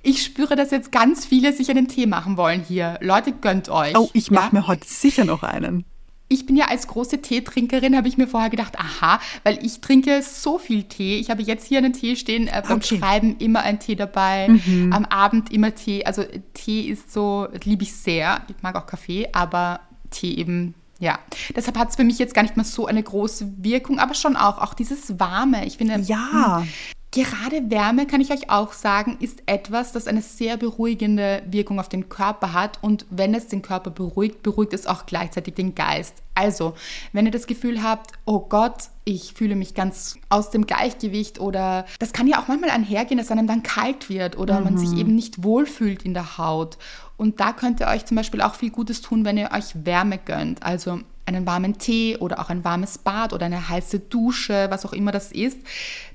[0.03, 2.99] Ich spüre, dass jetzt ganz viele sich einen Tee machen wollen hier.
[3.01, 3.97] Leute, gönnt euch.
[3.97, 4.61] Oh, ich mache ja?
[4.61, 5.87] mir heute sicher noch einen.
[6.33, 10.23] Ich bin ja als große Teetrinkerin, habe ich mir vorher gedacht, aha, weil ich trinke
[10.23, 11.19] so viel Tee.
[11.19, 12.99] Ich habe jetzt hier einen Tee stehen, äh, beim Okay.
[12.99, 14.49] Schreiben immer ein Tee dabei,
[14.93, 16.05] am Abend immer Tee.
[16.07, 16.23] Also
[16.55, 18.43] Tee ist so, liebe ich sehr.
[18.47, 21.19] Ich mag auch Kaffee, aber Tee eben, ja.
[21.57, 24.37] Deshalb hat es für mich jetzt gar nicht mehr so eine große Wirkung, aber schon
[24.37, 25.67] auch, auch dieses Warme.
[25.67, 26.65] Ich finde, Ja.
[27.13, 31.89] Gerade Wärme, kann ich euch auch sagen, ist etwas, das eine sehr beruhigende Wirkung auf
[31.89, 32.79] den Körper hat.
[32.83, 36.15] Und wenn es den Körper beruhigt, beruhigt es auch gleichzeitig den Geist.
[36.37, 36.75] Also,
[37.13, 41.85] wenn ihr das Gefühl habt, oh Gott, ich fühle mich ganz aus dem Gleichgewicht oder
[41.99, 45.15] das kann ja auch manchmal einhergehen, dass einem dann kalt wird oder man sich eben
[45.17, 46.79] nicht wohlfühlt in der Haut.
[47.17, 50.19] Und da könnt ihr euch zum Beispiel auch viel Gutes tun, wenn ihr euch Wärme
[50.19, 50.63] gönnt.
[50.63, 54.93] Also einen warmen Tee oder auch ein warmes Bad oder eine heiße Dusche, was auch
[54.93, 55.59] immer das ist.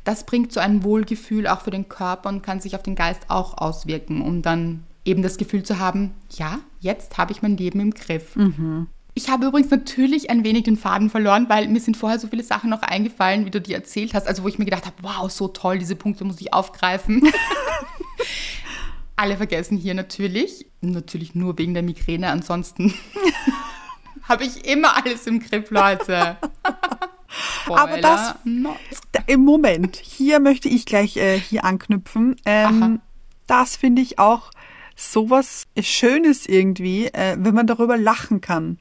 [0.03, 3.23] Das bringt so ein Wohlgefühl auch für den Körper und kann sich auf den Geist
[3.29, 7.79] auch auswirken, um dann eben das Gefühl zu haben, ja, jetzt habe ich mein Leben
[7.79, 8.35] im Griff.
[9.13, 12.43] Ich habe übrigens natürlich ein wenig den Faden verloren, weil mir sind vorher so viele
[12.43, 14.27] Sachen noch eingefallen, wie du die erzählt hast.
[14.27, 17.21] Also wo ich mir gedacht habe, wow, so toll, diese Punkte muss ich aufgreifen.
[19.15, 20.65] Alle vergessen hier natürlich.
[20.81, 22.27] Natürlich nur wegen der Migräne.
[22.29, 22.93] Ansonsten
[24.27, 26.37] habe ich immer alles im Griff, Leute.
[27.67, 28.35] Aber das-
[29.27, 32.35] Im Moment, hier möchte ich gleich äh, hier anknüpfen.
[32.45, 33.01] Ähm,
[33.47, 34.51] das finde ich auch
[34.95, 38.79] sowas Schönes irgendwie, äh, wenn man darüber lachen kann,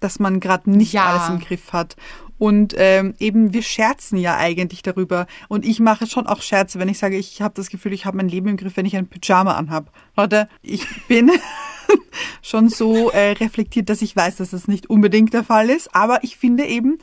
[0.00, 1.06] dass man gerade nicht Ja.
[1.06, 1.96] alles im Griff hat.
[2.38, 5.26] Und ähm, eben, wir scherzen ja eigentlich darüber.
[5.48, 8.16] Und ich mache schon auch Scherze, wenn ich sage, ich habe das Gefühl, ich habe
[8.16, 9.92] mein Leben im Griff, wenn ich ein Pyjama anhab.
[10.16, 11.30] Leute, ich bin
[12.42, 15.94] schon so äh, reflektiert, dass ich weiß, dass das nicht unbedingt der Fall ist.
[15.94, 16.98] Aber ich finde eben,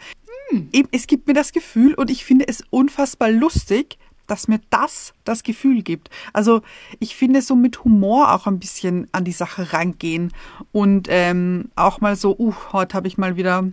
[0.72, 5.14] eben, es gibt mir das Gefühl und ich finde es unfassbar lustig, dass mir das
[5.26, 6.10] das Gefühl gibt.
[6.32, 6.62] Also
[7.00, 10.32] ich finde so mit Humor auch ein bisschen an die Sache rangehen
[10.72, 13.70] und ähm, auch mal so, uh, heute habe ich mal wieder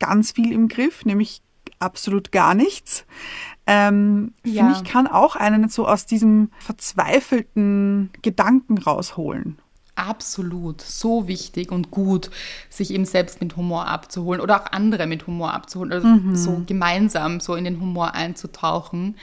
[0.00, 1.40] ganz viel im Griff, nämlich
[1.78, 3.04] absolut gar nichts.
[3.66, 4.64] Ähm, Ja.
[4.64, 9.58] Finde ich, kann auch einen so aus diesem verzweifelten Gedanken rausholen.
[9.96, 12.30] Absolut, so wichtig und gut,
[12.70, 17.38] sich eben selbst mit Humor abzuholen oder auch andere mit Humor abzuholen, also so gemeinsam
[17.38, 19.16] so in den Humor einzutauchen.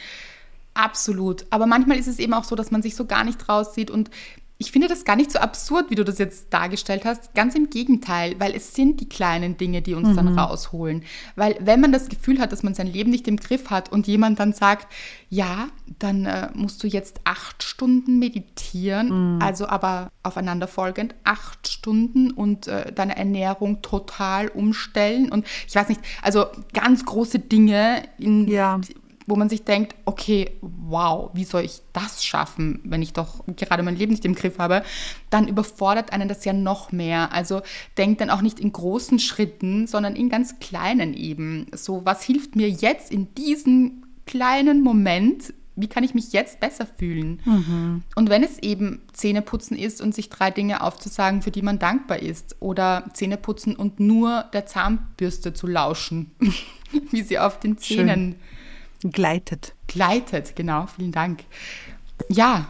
[0.75, 1.47] Absolut.
[1.49, 4.11] Aber manchmal ist es eben auch so, dass man sich so gar nicht raussieht und
[4.59, 7.35] ich finde das gar nicht so absurd, wie du das jetzt dargestellt hast.
[7.35, 11.03] Ganz im Gegenteil, weil es sind die kleinen Dinge, die uns dann rausholen.
[11.35, 14.07] Weil wenn man das Gefühl hat, dass man sein Leben nicht im Griff hat und
[14.07, 14.91] jemand dann sagt,
[15.29, 15.67] ja,
[15.99, 22.91] dann äh, musst du jetzt acht Stunden meditieren, also aber aufeinanderfolgend acht Stunden und äh,
[22.91, 28.79] deine Ernährung total umstellen und ich weiß nicht, also ganz große Dinge in Ja.
[29.27, 33.83] Wo man sich denkt, okay, wow, wie soll ich das schaffen, wenn ich doch gerade
[33.83, 34.83] mein Leben nicht im Griff habe,
[35.29, 37.33] dann überfordert einen das ja noch mehr.
[37.33, 37.61] Also
[37.97, 41.67] denkt dann auch nicht in großen Schritten, sondern in ganz kleinen eben.
[41.75, 46.87] So, was hilft mir jetzt in diesem kleinen Moment wie kann ich mich jetzt besser
[46.87, 47.39] fühlen?
[48.15, 52.19] Und wenn es eben Zähneputzen ist und sich drei Dinge aufzusagen, für die man dankbar
[52.19, 56.31] ist, oder Zähneputzen und nur der Zahnbürste zu lauschen,
[57.11, 58.37] wie sie auf den Zähnen
[59.01, 59.73] Gleitet.
[59.87, 60.55] gleitet.
[60.55, 61.43] Genau, vielen Dank.
[62.29, 62.67] Ja,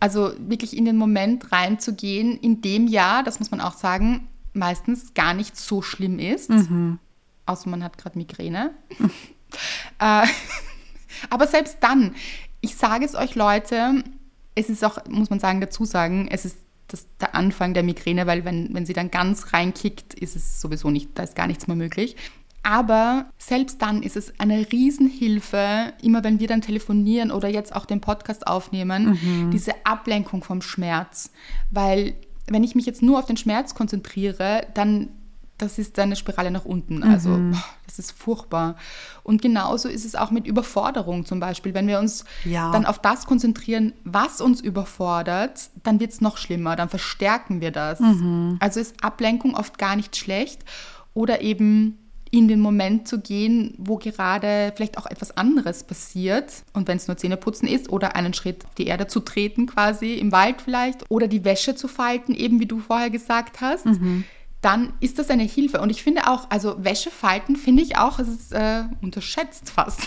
[0.00, 5.14] also wirklich in den Moment reinzugehen, in dem ja, das muss man auch sagen, meistens
[5.14, 6.50] gar nicht so schlimm ist.
[7.46, 8.72] Außer man hat gerade Migräne.
[9.98, 10.26] äh,
[11.30, 12.14] aber selbst dann,
[12.60, 14.02] ich sage es euch Leute,
[14.54, 18.26] es ist auch, muss man sagen, dazu sagen, es ist das, der Anfang der Migräne,
[18.26, 21.66] weil wenn, wenn sie dann ganz reinkickt, ist es sowieso nicht, da ist gar nichts
[21.66, 22.16] mehr möglich.
[22.62, 27.86] Aber selbst dann ist es eine Riesenhilfe, immer wenn wir dann telefonieren oder jetzt auch
[27.86, 31.32] den Podcast aufnehmen, diese Ablenkung vom Schmerz.
[31.70, 32.14] Weil
[32.48, 35.08] wenn ich mich jetzt nur auf den Schmerz konzentriere, dann
[35.58, 37.04] das ist eine Spirale nach unten.
[37.04, 38.74] Also boah, das ist furchtbar.
[39.22, 41.72] Und genauso ist es auch mit Überforderung zum Beispiel.
[41.72, 42.72] Wenn wir uns Ja.
[42.72, 47.70] dann auf das konzentrieren, was uns überfordert, dann wird es noch schlimmer, dann verstärken wir
[47.70, 48.00] das.
[48.58, 50.64] Also ist Ablenkung oft gar nicht schlecht
[51.14, 51.98] oder eben
[52.32, 56.64] in den Moment zu gehen, wo gerade vielleicht auch etwas anderes passiert.
[56.72, 60.14] Und wenn es nur Zähneputzen ist oder einen Schritt auf die Erde zu treten quasi,
[60.14, 63.86] im Wald vielleicht, oder die Wäsche zu falten, eben wie du vorher gesagt hast,
[64.62, 65.82] dann ist das eine Hilfe.
[65.82, 70.00] Und ich finde auch, also Wäsche falten finde ich auch, es ist äh, unterschätzt fast.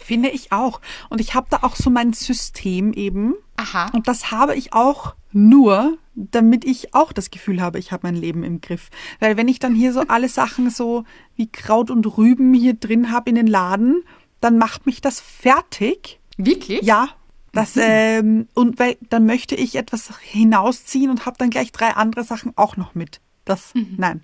[0.00, 0.80] Finde ich auch.
[1.08, 3.34] Und ich habe da auch so mein System eben.
[3.56, 3.90] Aha.
[3.92, 8.16] Und das habe ich auch nur, damit ich auch das Gefühl habe, ich habe mein
[8.16, 8.90] Leben im Griff.
[9.20, 11.04] Weil wenn ich dann hier so alle Sachen so
[11.36, 14.02] wie Kraut und Rüben hier drin habe in den Laden,
[14.40, 16.20] dann macht mich das fertig.
[16.36, 16.82] Wirklich?
[16.82, 17.08] Ja.
[17.52, 22.24] Das, ähm, und weil dann möchte ich etwas hinausziehen und habe dann gleich drei andere
[22.24, 23.20] Sachen auch noch mit.
[23.44, 24.22] Das, nein,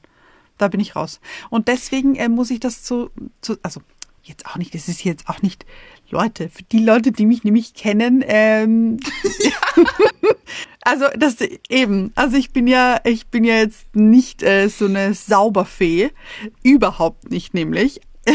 [0.59, 1.21] da bin ich raus.
[1.49, 3.81] Und deswegen äh, muss ich das zu, zu, also
[4.23, 5.65] jetzt auch nicht, das ist jetzt auch nicht,
[6.11, 8.99] Leute, für die Leute, die mich nämlich kennen, ähm,
[10.83, 11.37] also das
[11.69, 16.11] eben, also ich bin ja, ich bin ja jetzt nicht äh, so eine Sauberfee,
[16.63, 18.01] überhaupt nicht nämlich.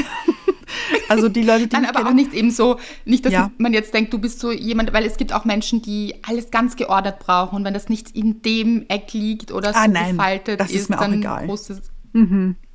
[1.09, 3.51] also die Leute, die Nein, aber auch kennen, nicht eben so, nicht, dass Ja.
[3.57, 6.75] man jetzt denkt, du bist so jemand, weil es gibt auch Menschen, die alles ganz
[6.75, 10.59] geordnet brauchen und wenn das nicht in dem Eck liegt oder Ah, so nein, gefaltet
[10.59, 11.43] das ist ist, mir auch dann egal.
[11.43, 11.47] Mhm.
[11.47, 11.81] großes.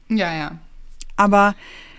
[0.08, 0.58] Ja, ja.
[1.16, 1.54] aber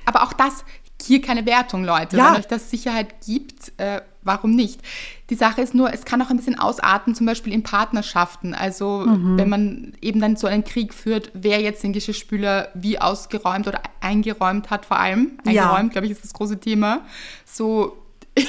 [0.05, 0.63] Aber auch das,
[1.05, 2.17] hier keine Wertung, Leute.
[2.17, 2.31] Ja.
[2.31, 4.81] Wenn euch das Sicherheit gibt, äh, warum nicht?
[5.29, 8.53] Die Sache ist nur, es kann auch ein bisschen ausarten, zum Beispiel in Partnerschaften.
[8.53, 9.37] Also Mhm.
[9.37, 13.81] wenn man eben dann so einen Krieg führt, wer jetzt den Geschirrspüler wie ausgeräumt oder
[14.01, 15.33] eingeräumt hat vor allem.
[15.45, 15.63] Ja.
[15.63, 17.01] Eingeräumt, glaube ich, ist das große Thema.
[17.45, 17.97] So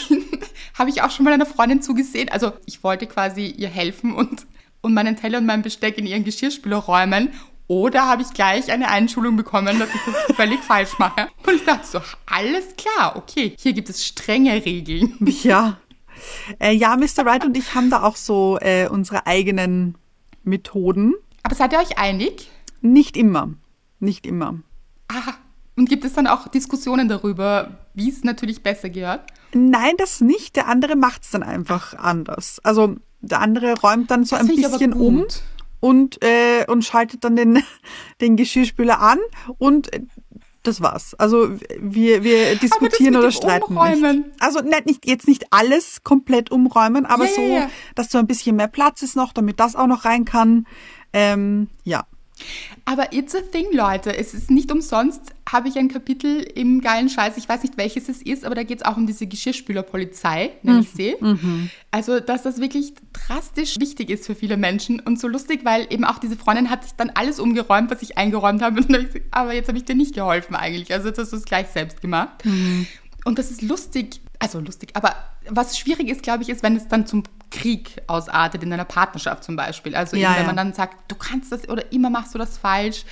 [0.79, 2.29] habe ich auch schon mal einer Freundin zugesehen.
[2.29, 4.47] Also ich wollte quasi ihr helfen und,
[4.81, 7.31] und meinen Teller und mein Besteck in ihren Geschirrspüler räumen.
[7.67, 11.29] Oder habe ich gleich eine Einschulung bekommen, dass ich das völlig falsch mache.
[11.47, 15.17] Und ich dachte so, alles klar, okay, hier gibt es strenge Regeln.
[15.43, 15.79] Ja.
[16.61, 17.25] Äh, ja, Mr.
[17.25, 19.97] Wright und ich haben da auch so äh, unsere eigenen
[20.45, 21.15] Methoden.
[21.43, 22.49] Aber seid ihr euch einig?
[22.81, 23.51] Nicht immer.
[23.99, 24.61] Nicht immer.
[25.09, 25.35] Ah,
[25.77, 29.23] und gibt es dann auch Diskussionen darüber, wie es natürlich besser gehört?
[29.55, 30.57] Nein, das nicht.
[30.57, 32.61] Der andere macht's dann einfach anders.
[32.63, 35.25] Also der andere räumt dann so Das ein bisschen um.
[35.83, 37.63] Und, äh, und schaltet dann den,
[38.21, 39.19] den Geschirrspüler an
[39.59, 40.03] und äh,
[40.63, 41.15] das war's.
[41.15, 44.19] Also wir, wir diskutieren oder streiten Umräumen.
[44.19, 44.43] nicht.
[44.43, 47.71] Also nicht, nicht, jetzt nicht alles komplett umräumen, aber Ja, ja, so, ja.
[47.97, 50.69] dass so ein bisschen mehr Platz ist noch, damit das auch noch rein kann.
[51.13, 52.05] Ähm, ja.
[52.85, 54.17] Aber it's a thing, Leute.
[54.17, 57.37] Es ist nicht umsonst, habe ich ein Kapitel im geilen Scheiß.
[57.37, 60.81] Ich weiß nicht, welches es ist, aber da geht es auch um diese Geschirrspülerpolizei, nenne
[60.81, 61.17] ich sie.
[61.91, 66.05] Also, dass das wirklich drastisch wichtig ist für viele Menschen und so lustig, weil eben
[66.05, 68.81] auch diese Freundin hat sich dann alles umgeräumt, was ich eingeräumt habe.
[68.81, 70.93] Und dann hab ich gesagt, aber jetzt habe ich dir nicht geholfen eigentlich.
[70.93, 72.43] Also, jetzt hast du es gleich selbst gemacht.
[73.25, 75.15] Und das ist lustig, also lustig, aber
[75.49, 77.23] was schwierig ist, glaube ich, ist, wenn es dann zum
[77.53, 79.95] Krieg ausartet in einer Partnerschaft zum Beispiel.
[79.95, 80.47] Also Ja, eben, wenn ja.
[80.49, 83.05] man dann sagt, du kannst das oder immer machst du das falsch.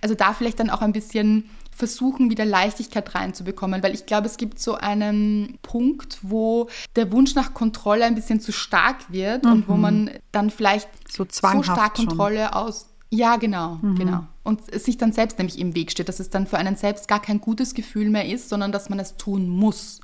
[0.00, 4.36] Also da vielleicht dann auch ein bisschen versuchen, wieder Leichtigkeit reinzubekommen, weil ich glaube, es
[4.36, 9.68] gibt so einen Punkt, wo der Wunsch nach Kontrolle ein bisschen zu stark wird und
[9.68, 11.12] wo man dann vielleicht Mhm.
[11.12, 12.06] So so stark schon.
[12.08, 12.86] Kontrolle aus.
[13.10, 14.26] Ja, genau, genau.
[14.44, 17.08] Und es sich dann selbst nämlich im Weg steht, dass es dann für einen selbst
[17.08, 20.00] gar kein gutes Gefühl mehr ist, sondern dass man es tun muss.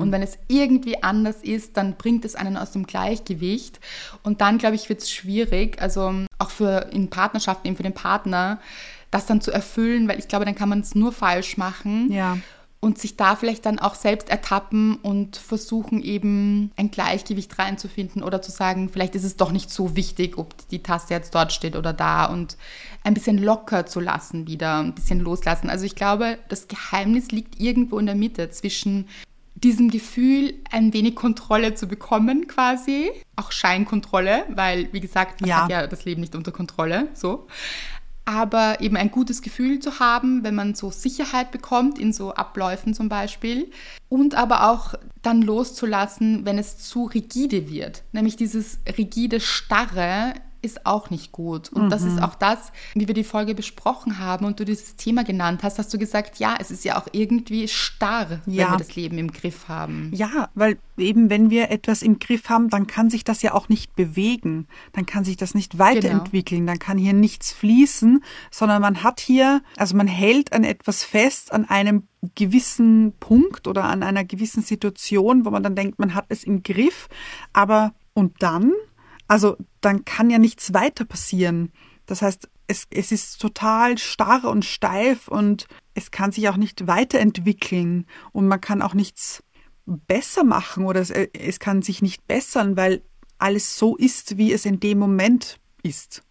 [0.00, 3.80] Und wenn es irgendwie anders ist, dann bringt es einen aus dem Gleichgewicht.
[4.22, 7.94] Und dann, glaube ich, wird es schwierig, also auch für in Partnerschaften, eben für den
[7.94, 8.58] Partner,
[9.10, 12.38] das dann zu erfüllen, weil ich glaube, dann kann man es nur falsch machen Ja.
[12.86, 18.40] Und sich da vielleicht dann auch selbst ertappen und versuchen eben ein Gleichgewicht reinzufinden oder
[18.40, 21.74] zu sagen, vielleicht ist es doch nicht so wichtig, ob die Taste jetzt dort steht
[21.74, 22.56] oder da und
[23.02, 25.68] ein bisschen locker zu lassen wieder, ein bisschen loslassen.
[25.68, 29.08] Also ich glaube, das Geheimnis liegt irgendwo in der Mitte zwischen
[29.56, 35.62] diesem Gefühl ein wenig Kontrolle zu bekommen quasi, auch Scheinkontrolle, weil wie gesagt, man Ja.
[35.64, 37.48] hat ja das Leben nicht unter Kontrolle, so.
[38.26, 42.92] Aber eben ein gutes Gefühl zu haben, wenn man so Sicherheit bekommt in so Abläufen
[42.92, 43.70] zum Beispiel.
[44.08, 48.02] Und aber auch dann loszulassen, wenn es zu rigide wird.
[48.12, 51.68] Nämlich dieses rigide Starre ist auch nicht gut.
[51.70, 52.08] Und das Mhm.
[52.08, 55.78] ist auch das, wie wir die Folge besprochen haben und du dieses Thema genannt hast,
[55.78, 58.70] hast du gesagt, ja, es ist ja auch irgendwie starr, wenn Ja.
[58.72, 60.10] wir das Leben im Griff haben.
[60.14, 63.68] Ja, weil eben wenn wir etwas im Griff haben, dann kann sich das ja auch
[63.68, 64.66] nicht bewegen.
[64.92, 66.66] Dann kann sich das nicht weiterentwickeln.
[66.66, 71.52] Dann kann hier nichts fließen, sondern man hat hier, also man hält an etwas fest,
[71.52, 76.26] an einem gewissen Punkt oder an einer gewissen Situation, wo man dann denkt, man hat
[76.28, 77.08] es im Griff.
[77.52, 78.72] Aber und dann?
[79.28, 81.72] Also dann kann ja nichts weiter passieren.
[82.06, 86.86] Das heißt, es, es ist total starr und steif und es kann sich auch nicht
[86.86, 89.42] weiterentwickeln und man kann auch nichts
[89.86, 93.02] besser machen oder es, es kann sich nicht bessern, weil
[93.38, 96.22] alles so ist, wie es in dem Moment ist.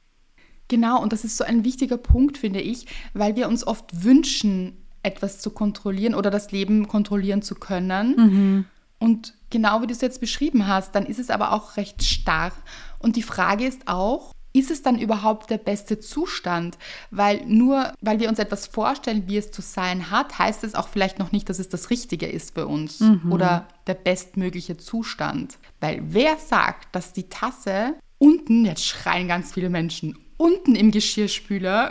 [0.67, 4.86] Genau, und das ist so ein wichtiger Punkt, finde ich, weil wir uns oft wünschen,
[5.03, 8.65] etwas zu kontrollieren oder das Leben kontrollieren zu können.
[8.97, 12.51] Und genau wie du es jetzt beschrieben hast, dann ist es aber auch recht starr.
[12.99, 16.77] Und die Frage ist auch, ist es dann überhaupt der beste Zustand?
[17.12, 20.88] Weil nur weil wir uns etwas vorstellen, wie es zu sein hat, heißt es auch
[20.88, 25.58] vielleicht noch nicht, dass es das Richtige ist für uns oder der bestmögliche Zustand.
[25.81, 31.89] Weil wer sagt, dass die Tasse unten, jetzt schreien ganz viele Menschen, unten im Geschirrspüler,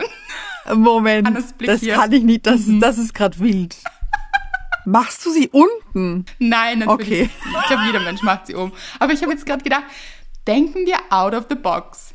[0.73, 1.29] Moment,
[1.65, 3.75] das kann ich nicht, das, das ist gerade wild.
[4.85, 6.25] Machst du sie unten?
[6.39, 7.23] nein, natürlich.
[7.23, 7.29] Okay.
[7.61, 8.71] Ich glaube, jeder Mensch macht sie um.
[8.99, 9.83] Aber ich habe jetzt gerade gedacht,
[10.47, 12.13] denken wir out of the box.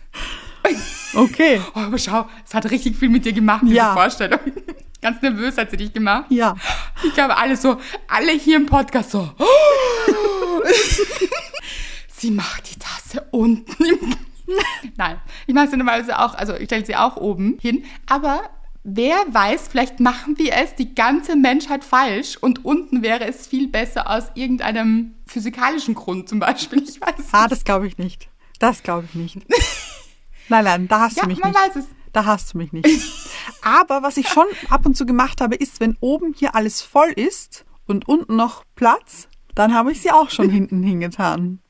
[1.15, 3.95] Okay, Oh, aber schau, es hat richtig viel mit dir gemacht, diese Ja.
[3.95, 4.39] Vorstellung.
[5.03, 6.27] Ganz nervös hat sie dich gemacht.
[6.29, 6.55] ja.
[7.03, 9.31] Ich glaube, alle so, alle hier im Podcast so.
[12.09, 14.17] sie macht die Tasse unten im.
[14.97, 17.85] Nein, ich mache sie normalerweise auch, also ich stelle sie auch oben hin.
[18.07, 18.51] Aber
[18.85, 23.69] wer weiß, vielleicht machen wir es die ganze Menschheit falsch und unten wäre es viel
[23.69, 26.83] besser aus irgendeinem physikalischen Grund zum Beispiel.
[26.83, 28.29] Ich weiß Ah, das glaube ich nicht.
[28.59, 29.39] Das glaube ich nicht.
[30.49, 31.61] Nein, nein, da hast Ja, du mich man nicht.
[31.61, 31.85] weiß es.
[32.13, 32.89] Da hast du mich nicht.
[33.63, 37.11] Aber was ich schon ab und zu gemacht habe, ist, wenn oben hier alles voll
[37.13, 41.61] ist und unten noch Platz, dann habe ich sie auch schon hinten hingetan.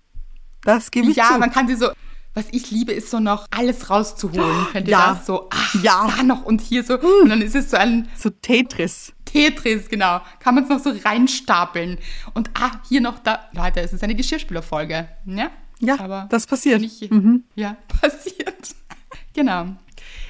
[0.63, 1.39] Das gebe ich Ja, zu.
[1.39, 1.91] man kann sie so.
[2.35, 4.67] Was ich liebe, ist so noch alles rauszuholen.
[4.73, 5.15] Kennt ihr Ja.
[5.15, 5.27] das?
[5.27, 6.13] So, ach, Ja.
[6.17, 6.99] da noch und hier so.
[6.99, 9.13] Und dann ist es so ein so Tetris.
[9.25, 10.21] Tetris, genau.
[10.39, 11.99] Kann man es noch so reinstapeln.
[12.35, 13.49] Und ah, hier noch da.
[13.53, 15.09] Leute, es ist eine Geschirrspülerfolge.
[15.27, 15.51] Ja?
[15.81, 16.81] Ja, Aber das passiert.
[16.81, 17.45] Nicht, Mhm.
[17.57, 18.75] Ja, passiert.
[19.35, 19.67] genau.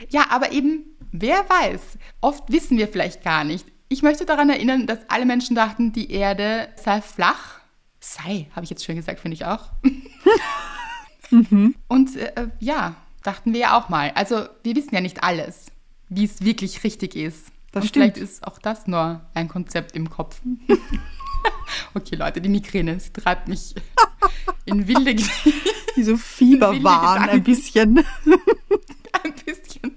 [0.08, 1.80] Ja, aber eben, wer weiß.
[2.22, 3.66] Oft wissen wir vielleicht gar nicht.
[3.88, 7.58] Ich möchte daran erinnern, dass alle Menschen dachten, die Erde sei flach.
[8.00, 9.66] Sei, habe ich jetzt schön gesagt, finde ich auch.
[11.88, 14.12] Und äh, ja, dachten wir ja auch mal.
[14.14, 15.66] Also wir wissen ja nicht alles,
[16.08, 17.46] wie es wirklich richtig ist.
[17.72, 18.16] Das Und stimmt.
[18.16, 20.40] vielleicht ist auch das nur ein Konzept im Kopf.
[21.94, 23.74] okay, Leute, die Migräne, sie treibt mich
[24.64, 25.16] in wilde
[25.94, 27.98] Wie so Fieberwahn ein bisschen.
[29.22, 29.96] ein bisschen.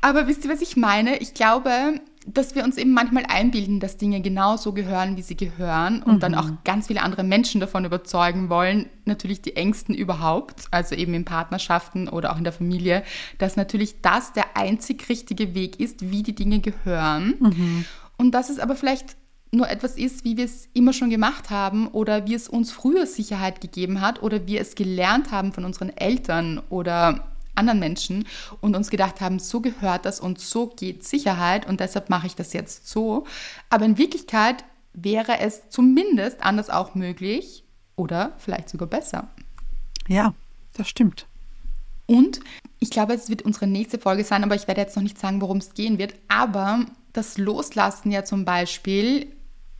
[0.00, 1.18] Aber wisst ihr, was ich meine?
[1.18, 2.00] Ich glaube,
[2.34, 6.22] dass wir uns eben manchmal einbilden, dass Dinge genau so gehören, wie sie gehören und
[6.22, 11.14] dann auch ganz viele andere Menschen davon überzeugen wollen, natürlich die Ängsten überhaupt, also eben
[11.14, 13.02] in Partnerschaften oder auch in der Familie,
[13.38, 17.34] dass natürlich das der einzig richtige Weg ist, wie die Dinge gehören.
[18.16, 19.16] Und dass es aber vielleicht
[19.50, 23.06] nur etwas ist, wie wir es immer schon gemacht haben oder wie es uns früher
[23.06, 27.24] Sicherheit gegeben hat oder wir es gelernt haben von unseren Eltern oder
[27.58, 28.26] anderen Menschen
[28.60, 32.34] und uns gedacht haben, so gehört das und so geht Sicherheit und deshalb mache ich
[32.34, 33.26] das jetzt so.
[33.68, 37.64] Aber in Wirklichkeit wäre es zumindest anders auch möglich
[37.96, 39.28] oder vielleicht sogar besser.
[40.08, 40.34] Ja,
[40.72, 41.26] das stimmt.
[42.06, 42.40] Und
[42.78, 45.40] ich glaube, es wird unsere nächste Folge sein, aber ich werde jetzt noch nicht sagen,
[45.42, 46.14] worum es gehen wird.
[46.28, 49.34] Aber das Loslassen ja zum Beispiel,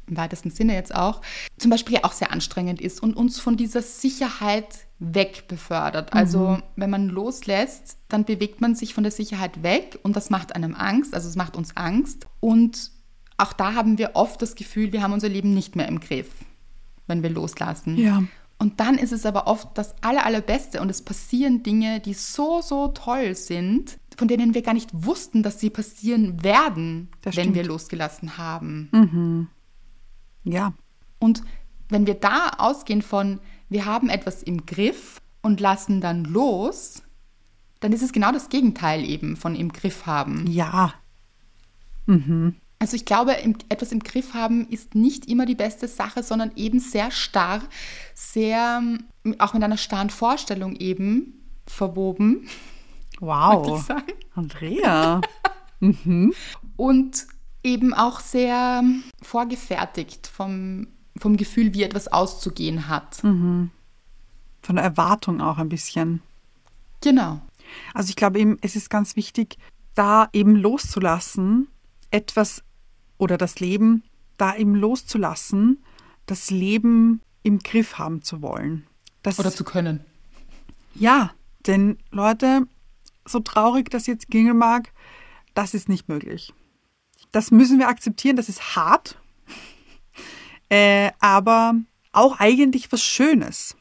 [0.07, 1.23] im weitesten Sinne jetzt auch,
[1.59, 6.13] zum Beispiel ja auch sehr anstrengend ist und uns von dieser Sicherheit weg befördert.
[6.13, 10.55] Also wenn man loslässt, dann bewegt man sich von der Sicherheit weg und das macht
[10.57, 12.27] einem Angst, also es macht uns Angst.
[12.41, 12.91] Und
[13.37, 16.31] auch da haben wir oft das Gefühl, wir haben unser Leben nicht mehr im Griff,
[17.07, 17.97] wenn wir loslassen.
[17.97, 18.25] Ja.
[18.59, 22.61] Und dann ist es aber oft das aller, allerbeste und es passieren Dinge, die so,
[22.61, 27.45] so toll sind, von denen wir gar nicht wussten, dass sie passieren werden, Das wenn
[27.45, 27.57] stimmt.
[27.57, 29.49] wir losgelassen haben.
[30.43, 30.73] Ja.
[31.21, 31.45] Und
[31.89, 33.39] wenn wir da ausgehen von,
[33.69, 37.03] wir haben etwas im Griff und lassen dann los,
[37.81, 40.47] dann ist es genau das Gegenteil eben von im Griff haben.
[40.49, 40.95] Ja.
[42.81, 43.37] Also ich glaube,
[43.69, 47.63] etwas im Griff haben ist nicht immer die beste Sache, sondern eben sehr starr,
[48.15, 48.83] sehr
[49.39, 51.35] auch mit einer starren Vorstellung eben
[51.67, 52.49] verwoben.
[53.21, 53.85] Wow.
[54.35, 55.21] Andrea.
[55.81, 56.33] mhm.
[56.77, 57.27] Und
[57.65, 58.83] eben auch sehr
[59.23, 60.87] vorgefertigt vom,
[61.21, 63.23] vom Gefühl, wie etwas auszugehen hat.
[63.25, 63.71] Mhm.
[64.63, 66.23] Von der Erwartung auch ein bisschen.
[67.01, 67.41] Genau.
[67.95, 69.57] Also ich glaube eben, es ist ganz wichtig,
[69.95, 71.69] da eben loszulassen,
[72.11, 72.63] etwas
[73.19, 74.03] oder das Leben
[74.39, 75.85] da eben loszulassen,
[76.25, 78.87] das Leben im Griff haben zu wollen.
[79.23, 80.01] Das, oder zu können.
[80.95, 81.33] Ja,
[81.67, 82.63] denn Leute,
[83.27, 84.93] so traurig das jetzt gingen mag,
[85.55, 86.55] das ist nicht möglich.
[87.33, 89.21] Das müssen wir akzeptieren, das ist hart,
[90.69, 91.75] äh, aber
[92.13, 93.77] auch eigentlich was Schönes,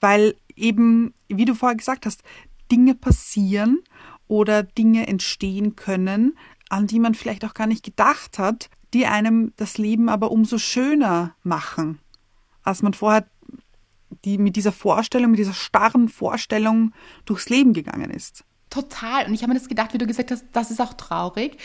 [0.00, 2.22] weil eben, wie du vorher gesagt hast,
[2.70, 3.80] Dinge passieren
[4.28, 6.36] oder Dinge entstehen können,
[6.68, 10.58] an die man vielleicht auch gar nicht gedacht hat, die einem das Leben aber umso
[10.58, 11.98] schöner machen,
[12.62, 13.26] als man vorher
[14.24, 16.92] die mit dieser Vorstellung, mit dieser starren Vorstellung
[17.24, 18.44] durchs Leben gegangen ist.
[18.68, 19.26] Total.
[19.26, 21.56] Und ich habe mir das gedacht, wie du gesagt hast, das ist auch traurig.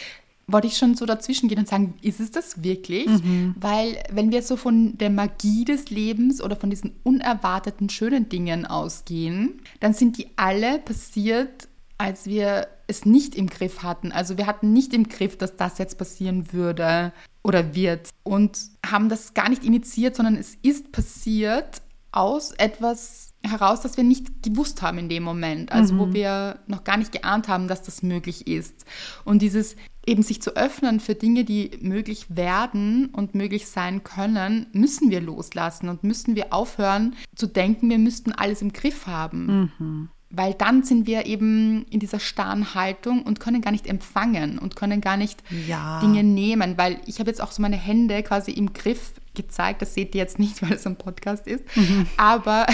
[0.48, 3.08] Wollte ich schon so dazwischen gehen und sagen, ist es das wirklich?
[3.08, 3.56] Mhm.
[3.60, 8.66] Weil wenn wir so von der Magie des Lebens oder von diesen unerwarteten schönen Dingen
[8.66, 11.68] ausgehen, dann sind die alle passiert,
[11.98, 14.12] als wir es nicht im Griff hatten.
[14.12, 19.10] Also wir hatten nicht im Griff, dass das jetzt passieren würde oder wird und haben
[19.10, 21.82] das gar nicht initiiert, sondern es ist passiert
[22.12, 26.00] aus etwas heraus, das wir nicht gewusst haben in dem Moment, also mhm.
[26.00, 28.86] wo wir noch gar nicht geahnt haben, dass das möglich ist.
[29.26, 29.76] Und dieses
[30.08, 35.22] eben sich zu öffnen für Dinge, die möglich werden und möglich sein können, müssen wir
[35.22, 39.72] loslassen und müssen wir aufhören zu denken, wir müssten alles im Griff haben.
[39.78, 44.60] Mhm weil dann sind wir eben in dieser starren Haltung und können gar nicht empfangen
[44.60, 46.02] und können gar nicht ja.
[46.02, 49.94] Dinge nehmen, weil ich habe jetzt auch so meine Hände quasi im Griff gezeigt, das
[49.94, 52.08] seht ihr jetzt nicht, weil es ein Podcast ist, mhm.
[52.18, 52.66] aber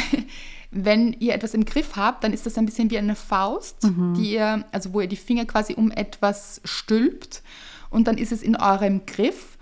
[0.71, 4.13] wenn ihr etwas im Griff habt, dann ist das ein bisschen wie eine Faust, mhm.
[4.15, 7.43] die ihr, also wo ihr die Finger quasi um etwas stülpt
[7.89, 9.57] und dann ist es in eurem Griff.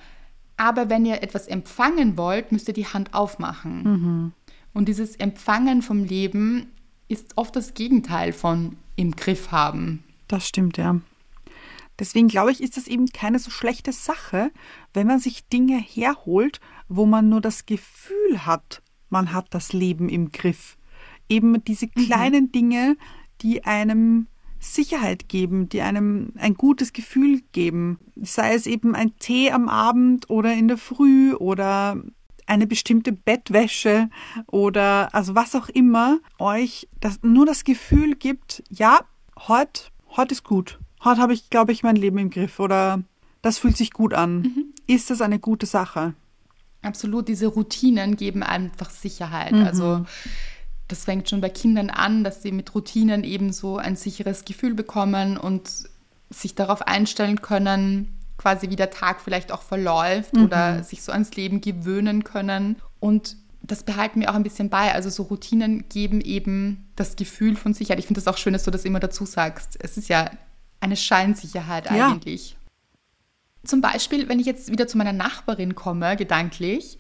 [0.55, 3.84] Aber wenn ihr etwas empfangen wollt, müsst ihr die Hand aufmachen.
[3.84, 4.32] Mhm.
[4.74, 6.68] Und dieses Empfangen vom Leben
[7.07, 10.03] ist oft das Gegenteil von im Griff haben.
[10.28, 10.99] Das stimmt, ja.
[11.97, 14.51] Deswegen glaube ich, ist das eben keine so schlechte Sache,
[14.93, 20.07] wenn man sich Dinge herholt, wo man nur das Gefühl hat, man hat das Leben
[20.07, 20.78] im Griff.
[21.30, 22.05] Eben diese mhm.
[22.05, 22.51] kleinen mhm.
[22.51, 22.97] Dinge,
[23.41, 24.27] die einem
[24.59, 27.99] Sicherheit geben, die einem ein gutes Gefühl geben.
[28.21, 32.01] Sei es eben ein Tee am Abend oder in der Früh oder
[32.45, 34.09] eine bestimmte Bettwäsche
[34.47, 38.99] oder also was auch immer euch das, nur das Gefühl gibt, ja,
[39.47, 39.84] heute,
[40.17, 40.80] heute ist gut.
[41.03, 43.03] Heute habe ich, glaube ich, mein Leben im Griff oder
[43.41, 44.41] das fühlt sich gut an.
[44.41, 44.65] Mhm.
[44.88, 46.15] Ist das eine gute Sache?
[46.82, 49.53] Absolut, diese Routinen geben einfach Sicherheit.
[49.53, 49.63] Mhm.
[49.63, 50.05] Also
[50.89, 54.73] das fängt schon bei Kindern an, dass sie mit Routinen eben so ein sicheres Gefühl
[54.73, 55.69] bekommen und
[56.31, 60.45] sich darauf einstellen können, quasi wie der Tag vielleicht auch verläuft mhm.
[60.45, 62.77] oder sich so ans Leben gewöhnen können.
[62.99, 64.93] Und das behalten wir auch ein bisschen bei.
[64.93, 67.99] Also so Routinen geben eben das Gefühl von Sicherheit.
[67.99, 69.77] Ich finde das auch schön, dass du das immer dazu sagst.
[69.79, 70.31] Es ist ja
[70.79, 72.09] eine Scheinsicherheit ja.
[72.09, 72.57] eigentlich.
[73.63, 76.97] Zum Beispiel, wenn ich jetzt wieder zu meiner Nachbarin komme, gedanklich,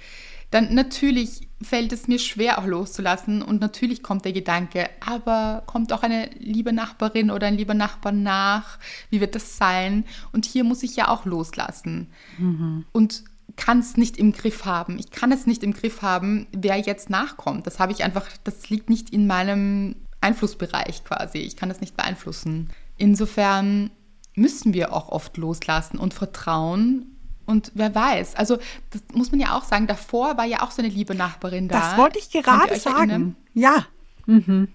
[0.51, 5.91] dann natürlich fällt es mir schwer auch loszulassen und natürlich kommt der Gedanke, aber kommt
[5.91, 8.79] auch eine liebe Nachbarin oder ein lieber Nachbar nach,
[9.09, 10.05] wie wird das sein?
[10.31, 12.07] Und hier muss ich ja auch loslassen
[12.37, 12.85] mhm.
[12.91, 13.23] und
[13.57, 14.97] kann es nicht im Griff haben.
[14.99, 17.67] Ich kann es nicht im Griff haben, wer jetzt nachkommt.
[17.67, 21.39] Das habe ich einfach, das liegt nicht in meinem Einflussbereich quasi.
[21.39, 22.69] Ich kann das nicht beeinflussen.
[22.95, 23.91] Insofern
[24.33, 27.18] müssen wir auch oft loslassen und vertrauen
[27.49, 28.59] und wer weiß, also
[28.91, 31.79] das muss man ja auch sagen, davor war ja auch so eine liebe Nachbarin da.
[31.79, 32.97] Das wollte ich gerade sagen.
[32.97, 33.35] Erinnern?
[33.55, 33.87] Ja.
[34.27, 34.67] Mhm.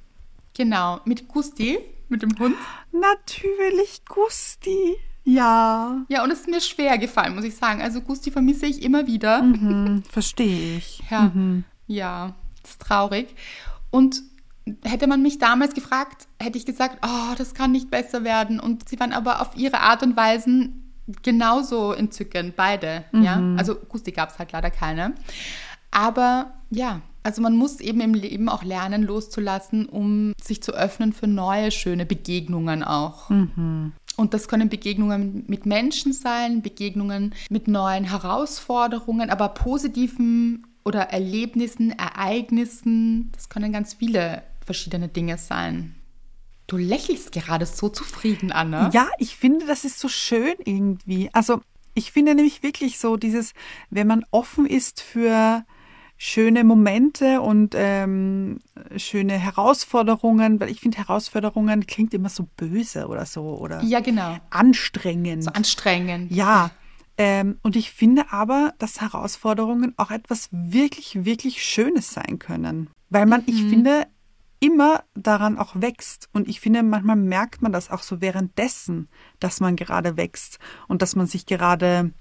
[0.55, 2.57] Genau, mit Gusti, mit dem Hund.
[2.91, 4.97] Natürlich Gusti.
[5.23, 6.05] Ja.
[6.09, 7.81] Ja, und es ist mir schwer gefallen, muss ich sagen.
[7.81, 9.43] Also Gusti vermisse ich immer wieder.
[9.43, 11.01] Mhm, Verstehe ich.
[11.11, 11.63] Ja, mhm.
[11.87, 13.29] ja, ist traurig.
[13.91, 14.21] Und
[14.83, 18.59] hätte man mich damals gefragt, hätte ich gesagt, oh, das kann nicht besser werden.
[18.59, 20.71] Und sie waren aber auf ihre Art und Weise
[21.23, 23.05] genauso entzückend, beide.
[23.13, 23.23] Mhm.
[23.23, 23.43] Ja?
[23.57, 25.15] Also Gusti gab es halt leider keine.
[25.91, 31.13] Aber ja, also man muss eben im Leben auch lernen, loszulassen, um sich zu öffnen
[31.13, 33.31] für neue, schöne Begegnungen auch.
[33.31, 33.93] Mhm.
[34.17, 41.91] Und das können Begegnungen mit Menschen sein, Begegnungen mit neuen Herausforderungen, aber positiven oder Erlebnissen,
[41.99, 43.33] Ereignissen.
[43.33, 45.95] Das können ganz viele verschiedene Dinge sein.
[46.67, 48.91] Du lächelst gerade so zufrieden, Anna.
[48.93, 51.29] Ja, ich finde, das ist so schön irgendwie.
[51.33, 51.61] Also,
[51.97, 53.53] Ich finde nämlich wirklich so dieses,
[53.91, 55.65] wenn man offen ist für
[56.17, 58.59] schöne Momente und ähm,
[58.97, 64.39] schöne Herausforderungen, weil ich finde Herausforderungen klingt immer so böse oder so oder Ja, genau.
[64.51, 65.45] anstrengend.
[65.45, 66.33] So anstrengend.
[66.33, 66.71] Ja,
[67.17, 72.91] ähm, und ich finde aber, dass Herausforderungen auch etwas wirklich, wirklich Schönes sein können.
[73.11, 74.07] Weil man, ich finde,
[74.65, 76.31] immer daran auch wächst.
[76.33, 79.09] Und ich finde, manchmal merkt man das auch so währenddessen,
[79.39, 80.59] dass man gerade wächst
[80.89, 82.13] und dass man sich gerade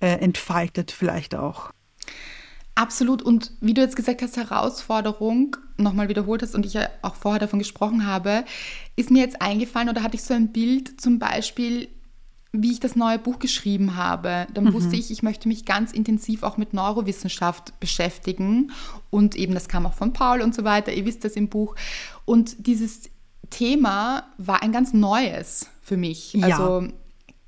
[0.00, 1.70] äh, entfaltet vielleicht auch.
[2.74, 3.22] Absolut.
[3.22, 7.40] Und wie du jetzt gesagt hast, Herausforderung, nochmal wiederholt hast und ich ja auch vorher
[7.40, 8.44] davon gesprochen habe,
[8.96, 11.88] ist mir jetzt eingefallen oder hatte ich so ein Bild zum Beispiel,
[12.62, 14.46] wie ich das neue Buch geschrieben habe.
[14.52, 18.72] Dann wusste ich, ich möchte mich ganz intensiv auch mit Neurowissenschaft beschäftigen.
[19.10, 20.92] Und eben, das kam auch von Paul und so weiter.
[20.92, 21.74] Ihr wisst das im Buch.
[22.24, 23.10] Und dieses
[23.50, 26.32] Thema war ein ganz neues für mich.
[26.32, 26.46] Ja.
[26.46, 26.88] Also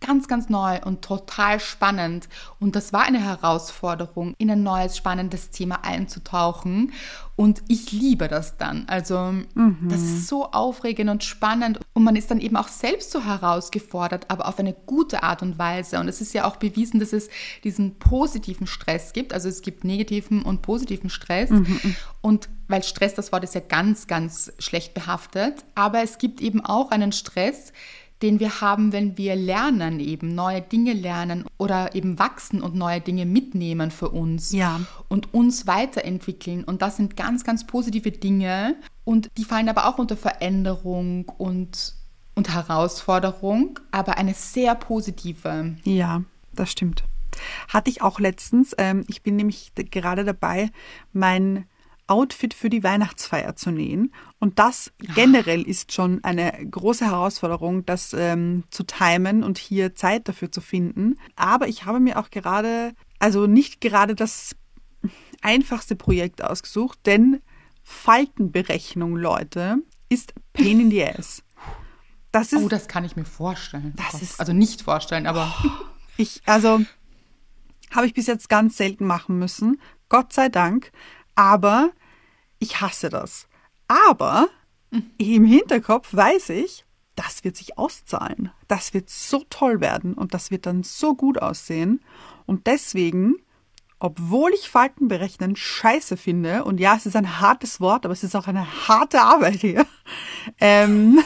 [0.00, 2.28] ganz, ganz neu und total spannend.
[2.60, 6.92] Und das war eine Herausforderung, in ein neues, spannendes Thema einzutauchen.
[7.36, 8.88] Und ich liebe das dann.
[8.88, 9.32] Also
[9.88, 11.78] das ist so aufregend und spannend.
[11.94, 15.56] Und man ist dann eben auch selbst so herausgefordert, aber auf eine gute Art und
[15.56, 16.00] Weise.
[16.00, 17.28] Und es ist ja auch bewiesen, dass es
[17.62, 19.32] diesen positiven Stress gibt.
[19.32, 21.50] Also es gibt negativen und positiven Stress.
[22.20, 25.64] Und weil Stress, das Wort ist ja ganz, ganz schlecht behaftet.
[25.76, 27.72] Aber es gibt eben auch einen Stress,
[28.22, 33.00] den wir haben, wenn wir lernen, eben neue Dinge lernen oder eben wachsen und neue
[33.00, 34.80] Dinge mitnehmen für uns Ja.
[35.08, 36.64] und uns weiterentwickeln.
[36.64, 41.94] Und das sind ganz, ganz positive Dinge und die fallen aber auch unter Veränderung und,
[42.34, 45.76] und Herausforderung, aber eine sehr positive.
[45.84, 47.04] Ja, das stimmt.
[47.68, 48.74] Hatte ich auch letztens.
[48.78, 50.70] Ähm, ich bin nämlich gerade dabei,
[51.12, 51.66] mein
[52.08, 54.12] Outfit für die Weihnachtsfeier zu nähen.
[54.40, 60.26] Und das generell ist schon eine große Herausforderung, das ähm, zu timen und hier Zeit
[60.28, 61.16] dafür zu finden.
[61.36, 64.56] Aber ich habe mir auch gerade, also nicht gerade das
[65.42, 67.40] einfachste Projekt ausgesucht, denn
[67.84, 69.76] Faltenberechnung, Leute,
[70.08, 71.42] ist pain in the ass.
[72.32, 73.92] Das ist Oh, das kann ich mir vorstellen.
[73.96, 75.54] Das Oh ist- also nicht vorstellen, aber
[76.16, 76.80] Ich, also,
[77.90, 79.80] habe ich bis jetzt ganz selten machen müssen.
[80.08, 80.90] Gott sei Dank.
[81.38, 81.92] Aber
[82.58, 83.46] ich hasse das.
[83.86, 84.48] Aber
[85.18, 86.84] im Hinterkopf weiß ich,
[87.14, 88.50] das wird sich auszahlen.
[88.66, 92.00] Das wird so toll werden und das wird dann so gut aussehen.
[92.46, 93.36] Und deswegen,
[94.00, 98.24] obwohl ich Falten berechnen scheiße finde, und ja, es ist ein hartes Wort, aber es
[98.24, 99.86] ist auch eine harte Arbeit hier,
[100.60, 101.22] ähm,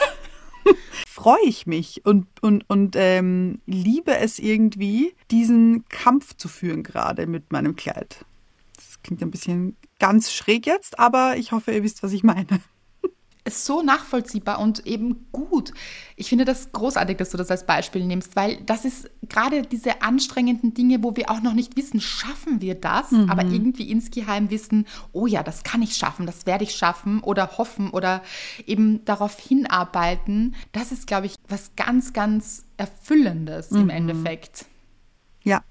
[1.09, 7.27] freue ich mich und, und, und ähm, liebe es irgendwie, diesen Kampf zu führen gerade
[7.27, 8.27] mit meinem Kleid.
[8.77, 12.61] Das klingt ein bisschen ganz schräg jetzt, aber ich hoffe, ihr wisst, was ich meine.
[13.45, 15.73] ist so nachvollziehbar und eben gut.
[16.17, 20.03] Ich finde das großartig, dass du das als Beispiel nimmst, weil das ist gerade diese
[20.03, 24.87] anstrengenden Dinge, wo wir auch noch nicht wissen, schaffen wir das, aber irgendwie insgeheim wissen,
[25.13, 28.23] oh ja, das kann ich schaffen, das werde ich schaffen oder hoffen oder
[28.67, 30.57] eben darauf hinarbeiten.
[30.73, 34.67] Das ist, glaube ich, was ganz, ganz Erfüllendes im Endeffekt.
[35.45, 35.63] Ja,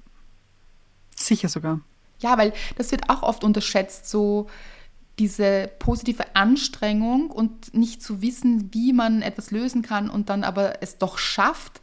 [1.15, 1.81] sicher sogar.
[2.21, 4.47] Ja, weil das wird auch oft unterschätzt, so
[5.19, 10.81] diese positive Anstrengung und nicht zu wissen, wie man etwas lösen kann und dann aber
[10.81, 11.81] es doch schafft,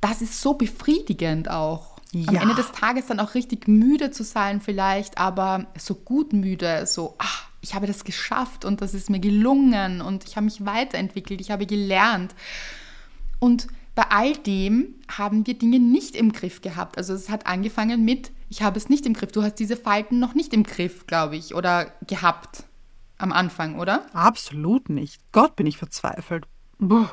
[0.00, 1.96] das ist so befriedigend auch.
[2.12, 2.42] Am Ja.
[2.42, 7.14] Ende des Tages dann auch richtig müde zu sein vielleicht, aber so gut müde, so,
[7.18, 11.40] ach, ich habe das geschafft und das ist mir gelungen und ich habe mich weiterentwickelt,
[11.40, 12.34] ich habe gelernt.
[13.38, 16.96] Und bei all dem haben wir Dinge nicht im Griff gehabt.
[16.98, 19.32] Also es hat angefangen mit, ich habe es nicht im Griff.
[19.32, 22.64] Du hast diese Falten noch nicht im Griff, glaube ich, oder gehabt
[23.18, 24.06] am Anfang, oder?
[24.14, 25.20] Absolut nicht.
[25.32, 26.46] Gott, bin ich verzweifelt.
[26.78, 27.06] Puh.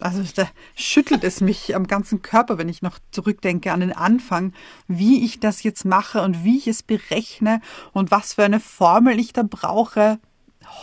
[0.00, 4.52] Also da schüttelt es mich am ganzen Körper, wenn ich noch zurückdenke an den Anfang,
[4.88, 7.60] wie ich das jetzt mache und wie ich es berechne
[7.92, 10.18] und was für eine Formel ich da brauche.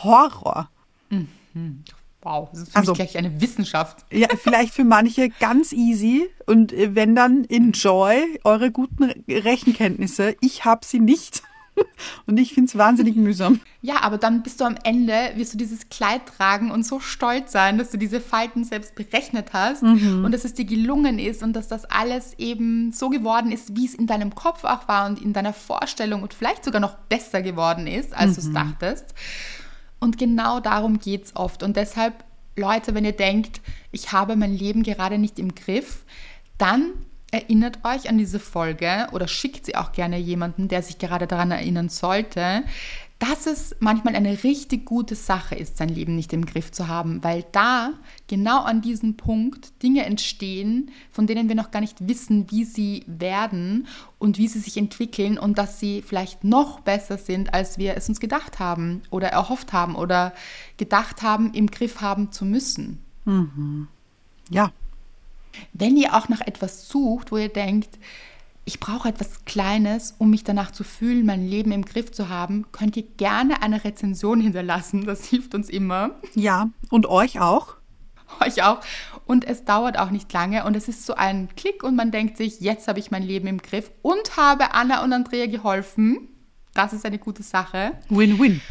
[0.03, 0.69] Horror.
[2.23, 4.05] Wow, das ist für Also- mich gleich eine Wissenschaft.
[4.11, 10.35] Ja, vielleicht für manche ganz easy und äh, wenn dann enjoy eure guten Re- Rechenkenntnisse.
[10.41, 11.41] Ich habe sie nicht
[12.27, 13.59] und ich finde es wahnsinnig mühsam.
[13.81, 17.53] Ja, aber dann bist du am Ende, wirst du dieses Kleid tragen und so stolz
[17.53, 21.53] sein, dass du diese Falten selbst berechnet hast und dass es dir gelungen ist und
[21.53, 25.21] dass das alles eben so geworden ist, wie es in deinem Kopf auch war und
[25.21, 29.05] in deiner Vorstellung und vielleicht sogar noch besser geworden ist, als du es dachtest.
[30.01, 31.63] Und genau darum geht es oft.
[31.63, 32.25] Und deshalb,
[32.57, 36.03] Leute, wenn ihr denkt, ich habe mein Leben gerade nicht im Griff,
[36.57, 36.91] dann
[37.31, 41.51] erinnert euch an diese Folge oder schickt sie auch gerne jemanden, der sich gerade daran
[41.51, 42.63] erinnern sollte.
[43.21, 47.23] Dass es manchmal eine richtig gute Sache ist, sein Leben nicht im Griff zu haben,
[47.23, 47.93] weil da
[48.25, 53.03] genau an diesem Punkt Dinge entstehen, von denen wir noch gar nicht wissen, wie sie
[53.05, 53.85] werden
[54.17, 58.09] und wie sie sich entwickeln und dass sie vielleicht noch besser sind, als wir es
[58.09, 60.33] uns gedacht haben oder erhofft haben oder
[60.77, 63.03] gedacht haben, im Griff haben zu müssen.
[63.25, 63.87] Mhm.
[64.49, 64.71] Ja.
[65.73, 67.99] Wenn ihr auch nach etwas sucht, wo ihr denkt,
[68.65, 72.65] ich brauche etwas Kleines, um mich danach zu fühlen, mein Leben im Griff zu haben,
[72.71, 75.05] könnt ihr gerne eine Rezension hinterlassen.
[75.05, 76.11] Das hilft uns immer.
[76.35, 77.75] Ja, und euch auch.
[78.39, 78.79] Euch auch.
[79.25, 82.37] Und es dauert auch nicht lange und es ist so ein Klick und man denkt
[82.37, 86.29] sich, jetzt habe ich mein Leben im Griff und habe Anna und Andrea geholfen.
[86.73, 87.93] Das ist eine gute Sache.
[88.09, 88.61] Win-win.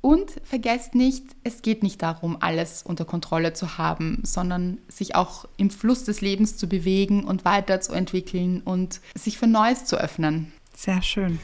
[0.00, 5.46] Und vergesst nicht, es geht nicht darum, alles unter Kontrolle zu haben, sondern sich auch
[5.58, 10.52] im Fluss des Lebens zu bewegen und weiterzuentwickeln und sich für Neues zu öffnen.
[10.74, 11.38] Sehr schön.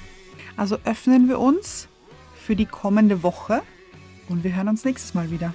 [0.57, 1.89] Also öffnen wir uns
[2.35, 3.63] für die kommende Woche
[4.29, 5.53] und wir hören uns nächstes Mal wieder.